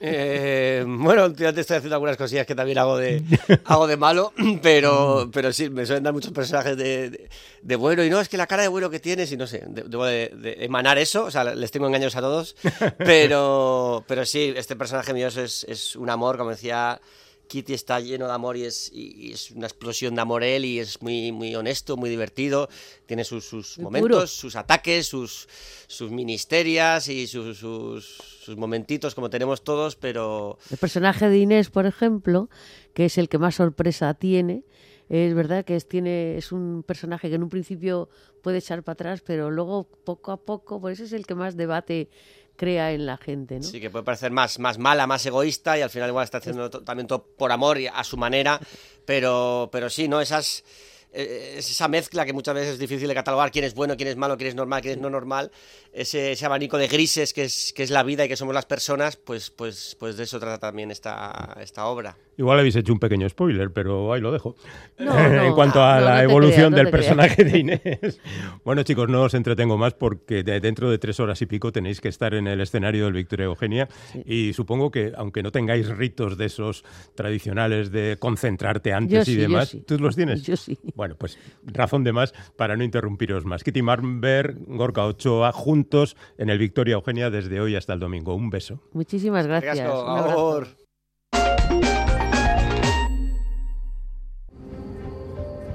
Eh, 0.00 0.84
bueno, 0.86 1.24
últimamente 1.24 1.60
estoy 1.62 1.76
haciendo 1.78 1.96
algunas 1.96 2.16
cosillas 2.16 2.46
que 2.46 2.54
también 2.54 2.78
hago 2.78 2.96
de, 2.96 3.22
hago 3.64 3.86
de 3.86 3.96
malo, 3.96 4.32
pero, 4.62 5.28
pero 5.32 5.52
sí, 5.52 5.70
me 5.70 5.86
suelen 5.86 6.04
dar 6.04 6.12
muchos 6.12 6.32
personajes 6.32 6.76
de, 6.76 7.10
de- 7.10 7.28
de 7.62 7.76
bueno. 7.76 8.04
Y 8.04 8.10
no, 8.10 8.20
es 8.20 8.28
que 8.28 8.36
la 8.36 8.46
cara 8.46 8.62
de 8.62 8.68
bueno 8.68 8.90
que 8.90 9.00
tienes, 9.00 9.32
y 9.32 9.36
no 9.36 9.46
sé, 9.46 9.64
de- 9.66 9.82
debo 9.82 10.04
de, 10.04 10.30
de 10.36 10.64
emanar 10.64 10.98
eso, 10.98 11.24
o 11.24 11.30
sea, 11.30 11.44
les 11.44 11.70
tengo 11.70 11.86
engaños 11.86 12.14
a 12.16 12.20
todos. 12.20 12.56
Pero, 12.98 14.04
pero 14.06 14.24
sí, 14.24 14.52
este 14.56 14.76
personaje 14.76 15.12
mío 15.14 15.28
es, 15.28 15.64
es 15.68 15.96
un 15.96 16.10
amor, 16.10 16.36
como 16.38 16.50
decía. 16.50 17.00
Kitty 17.46 17.74
está 17.74 18.00
lleno 18.00 18.26
de 18.26 18.32
amor 18.32 18.56
y 18.56 18.64
es, 18.64 18.90
y- 18.92 19.28
y 19.28 19.32
es 19.32 19.50
una 19.50 19.66
explosión 19.66 20.14
de 20.14 20.20
amor 20.20 20.42
él 20.42 20.64
y 20.64 20.78
es 20.78 21.00
muy, 21.02 21.30
muy 21.32 21.54
honesto, 21.54 21.96
muy 21.96 22.10
divertido. 22.10 22.68
Tiene 23.06 23.24
sus, 23.24 23.44
sus 23.44 23.78
momentos, 23.78 24.08
puro. 24.10 24.26
sus 24.26 24.56
ataques, 24.56 25.06
sus, 25.06 25.48
sus 25.86 26.10
ministerias 26.10 27.08
y 27.08 27.26
sus, 27.26 27.58
sus, 27.58 28.04
sus 28.06 28.56
momentitos 28.56 29.14
como 29.14 29.30
tenemos 29.30 29.62
todos, 29.64 29.96
pero 29.96 30.58
El 30.70 30.78
personaje 30.78 31.28
de 31.28 31.38
Inés, 31.38 31.70
por 31.70 31.86
ejemplo, 31.86 32.48
que 32.94 33.06
es 33.06 33.18
el 33.18 33.28
que 33.28 33.38
más 33.38 33.54
sorpresa 33.56 34.14
tiene, 34.14 34.64
es 35.10 35.34
verdad 35.34 35.64
que 35.66 35.76
es, 35.76 35.86
tiene, 35.86 36.36
es 36.38 36.50
un 36.50 36.82
personaje 36.86 37.28
que 37.28 37.34
en 37.34 37.42
un 37.42 37.50
principio 37.50 38.08
puede 38.42 38.58
echar 38.58 38.82
para 38.82 38.94
atrás, 38.94 39.20
pero 39.24 39.50
luego 39.50 39.84
poco 40.04 40.32
a 40.32 40.38
poco, 40.38 40.80
pues 40.80 40.98
ese 40.98 41.04
es 41.04 41.12
el 41.12 41.26
que 41.26 41.34
más 41.34 41.56
debate 41.56 42.08
crea 42.56 42.92
en 42.92 43.06
la 43.06 43.16
gente. 43.16 43.56
¿no? 43.56 43.62
sí 43.62 43.80
que 43.80 43.90
puede 43.90 44.04
parecer 44.04 44.30
más, 44.30 44.58
más 44.58 44.78
mala, 44.78 45.06
más 45.06 45.24
egoísta 45.26 45.76
y 45.78 45.82
al 45.82 45.90
final 45.90 46.08
igual 46.10 46.24
está 46.24 46.38
haciendo 46.38 46.70
to- 46.70 46.82
también 46.82 47.06
todo 47.06 47.24
por 47.36 47.50
amor 47.52 47.78
y 47.78 47.86
a 47.86 48.02
su 48.04 48.16
manera, 48.16 48.60
pero, 49.04 49.68
pero 49.72 49.90
sí, 49.90 50.08
¿no? 50.08 50.20
Esas, 50.20 50.64
eh, 51.12 51.56
es 51.58 51.70
esa 51.70 51.86
mezcla 51.88 52.24
que 52.26 52.32
muchas 52.32 52.54
veces 52.54 52.70
es 52.74 52.78
difícil 52.78 53.06
de 53.08 53.14
catalogar 53.14 53.50
quién 53.52 53.64
es 53.64 53.74
bueno, 53.74 53.96
quién 53.96 54.08
es 54.08 54.16
malo, 54.16 54.36
quién 54.36 54.48
es 54.48 54.54
normal, 54.54 54.82
quién 54.82 54.94
es 54.94 55.00
no 55.00 55.10
normal, 55.10 55.50
ese, 55.92 56.32
ese 56.32 56.46
abanico 56.46 56.76
de 56.78 56.88
grises 56.88 57.32
que 57.32 57.44
es, 57.44 57.72
que 57.72 57.82
es 57.84 57.90
la 57.90 58.02
vida 58.02 58.24
y 58.24 58.28
que 58.28 58.36
somos 58.36 58.54
las 58.54 58.66
personas, 58.66 59.16
pues, 59.16 59.50
pues, 59.50 59.96
pues 59.98 60.16
de 60.16 60.24
eso 60.24 60.40
trata 60.40 60.58
también 60.58 60.90
esta, 60.90 61.56
esta 61.60 61.86
obra. 61.86 62.16
Igual 62.36 62.58
habéis 62.58 62.76
hecho 62.76 62.92
un 62.92 62.98
pequeño 62.98 63.28
spoiler, 63.28 63.72
pero 63.72 64.12
ahí 64.12 64.20
lo 64.20 64.32
dejo. 64.32 64.56
No, 64.98 65.18
en 65.26 65.36
no, 65.48 65.54
cuanto 65.54 65.82
a 65.82 66.00
no, 66.00 66.06
la 66.06 66.22
evolución 66.22 66.54
creas, 66.56 66.70
no 66.72 66.76
del 66.76 66.86
te 66.86 66.90
creas. 66.90 67.06
personaje 67.06 67.44
de 67.44 67.58
Inés. 67.58 68.20
bueno, 68.64 68.82
chicos, 68.82 69.08
no 69.08 69.22
os 69.22 69.34
entretengo 69.34 69.78
más 69.78 69.94
porque 69.94 70.42
de- 70.42 70.60
dentro 70.60 70.90
de 70.90 70.98
tres 70.98 71.20
horas 71.20 71.40
y 71.42 71.46
pico 71.46 71.70
tenéis 71.72 72.00
que 72.00 72.08
estar 72.08 72.34
en 72.34 72.46
el 72.46 72.60
escenario 72.60 73.04
del 73.04 73.14
Victoria 73.14 73.46
Eugenia 73.46 73.88
y 74.24 74.52
supongo 74.52 74.90
que, 74.90 75.12
aunque 75.16 75.42
no 75.42 75.52
tengáis 75.52 75.88
ritos 75.88 76.36
de 76.36 76.46
esos 76.46 76.84
tradicionales 77.14 77.90
de 77.92 78.16
concentrarte 78.18 78.92
antes 78.92 79.26
Yo 79.26 79.32
y 79.32 79.34
sí, 79.34 79.40
yo 79.40 79.48
demás, 79.48 79.68
sí. 79.68 79.82
¿tú 79.86 79.98
los 79.98 80.16
tienes? 80.16 80.42
Yo 80.42 80.56
sí. 80.56 80.78
Bueno, 80.94 81.16
pues 81.16 81.38
razón 81.64 82.04
de 82.04 82.12
más 82.12 82.34
para 82.56 82.76
no 82.76 82.84
interrumpiros 82.84 83.44
más. 83.44 83.62
Kitty 83.64 83.82
Marber, 83.82 84.56
Gorka 84.66 85.04
Ochoa, 85.04 85.52
juntos 85.52 86.16
en 86.38 86.50
el 86.50 86.58
Victoria 86.58 86.94
Eugenia 86.94 87.30
desde 87.30 87.60
hoy 87.60 87.76
hasta 87.76 87.92
el 87.92 88.00
domingo. 88.00 88.34
Un 88.34 88.50
beso. 88.50 88.80
Muchísimas 88.92 89.46
gracias. 89.46 89.78
Ricasco, 89.78 90.83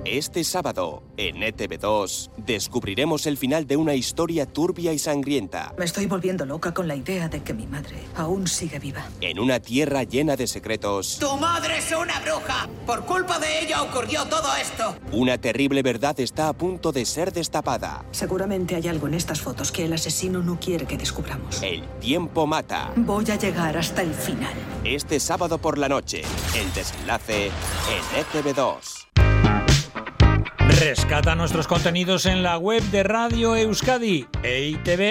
Este 0.06 0.44
sábado, 0.46 1.04
en 1.18 1.36
ETV2, 1.42 2.32
descubriremos 2.38 3.28
el 3.28 3.38
final 3.38 3.68
de 3.68 3.76
una 3.76 3.94
historia 3.96 4.46
turbia 4.46 4.94
y 4.94 4.98
sangrienta, 4.98 5.74
Me 5.78 5.84
estoy 5.86 6.06
volviendo 6.06 6.46
loca 6.46 6.74
con 6.74 6.88
la 6.88 6.96
idea 6.96 7.28
de 7.28 7.44
que 7.44 7.54
mi 7.54 7.68
madre 7.68 7.98
aún 8.16 8.48
sigue 8.48 8.80
viva. 8.80 9.06
en 9.22 9.40
una 9.40 9.60
tierra 9.60 10.04
llena 10.04 10.36
de 10.38 10.48
secretos, 10.48 11.18
Tu 11.20 11.38
madre 11.38 11.78
es 11.78 11.92
una 11.92 12.20
bruja. 12.22 12.70
Por 12.86 13.06
culpa 13.06 13.40
de 13.40 13.62
ella 13.64 13.84
ocurrió 13.84 14.26
todo 14.26 14.48
esto. 14.56 14.96
una 15.12 15.38
terrible 15.38 15.84
verdad 15.84 16.18
está 16.20 16.48
a 16.48 16.54
punto 16.54 16.92
de 16.92 17.06
ser 17.06 17.34
destapada. 17.34 18.06
Seguramente 18.12 18.76
hay 18.76 18.88
algo 18.88 19.08
en 19.08 19.14
estas 19.16 19.42
fotos 19.42 19.72
que 19.72 19.86
el 19.86 19.94
asesino 19.94 20.42
no 20.42 20.60
quiere 20.60 20.86
que 20.88 20.98
descubramos. 20.98 21.62
El 21.62 21.84
tiempo 22.00 22.48
mata. 22.48 22.92
Voy 22.96 23.26
a 23.30 23.36
llegar 23.36 23.78
hasta 23.78 24.02
el 24.02 24.14
final. 24.14 24.54
Este 24.86 25.20
sábado 25.20 25.58
por 25.58 25.78
la 25.78 25.90
noche, 25.90 26.22
el 26.56 26.74
desenlace 26.74 27.48
en 27.48 28.24
ETV2. 28.24 29.06
Rescata 30.80 31.36
nuestros 31.36 31.68
contenidos 31.68 32.26
en 32.26 32.42
la 32.42 32.58
web 32.58 32.82
de 32.84 33.04
Radio 33.04 33.54
Euskadi, 33.54 34.26
eitv.eus. 34.44 35.04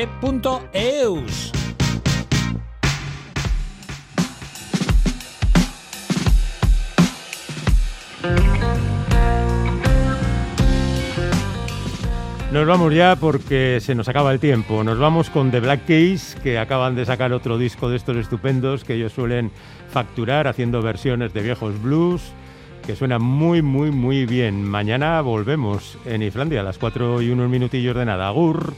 Nos 12.51 12.67
vamos 12.67 12.95
ya 12.95 13.15
porque 13.17 13.79
se 13.83 13.95
nos 13.95 14.09
acaba 14.09 14.33
el 14.33 14.41
tiempo. 14.41 14.83
Nos 14.83 14.99
vamos 14.99 15.29
con 15.29 15.51
The 15.51 15.61
Black 15.61 15.85
Keys, 15.85 16.35
que 16.43 16.59
acaban 16.59 16.95
de 16.95 17.05
sacar 17.05 17.35
otro 17.35 17.59
disco 17.59 17.91
de 17.91 17.99
estos 17.99 18.17
estupendos 18.17 18.85
que 18.85 18.95
ellos 18.95 19.13
suelen 19.13 19.53
facturar 19.91 20.49
haciendo 20.49 20.81
versiones 20.81 21.35
de 21.35 21.43
viejos 21.43 21.81
blues, 21.83 22.33
que 22.89 22.97
suenan 22.97 23.21
muy, 23.21 23.61
muy, 23.61 23.91
muy 23.91 24.25
bien. 24.25 24.65
Mañana 24.65 25.21
volvemos 25.21 25.99
en 26.07 26.23
Islandia 26.23 26.61
a 26.61 26.63
las 26.63 26.79
4 26.79 27.21
y 27.21 27.29
unos 27.29 27.51
minutillos 27.51 27.95
de 27.95 28.07
nada. 28.07 28.29
Agur. 28.29 28.73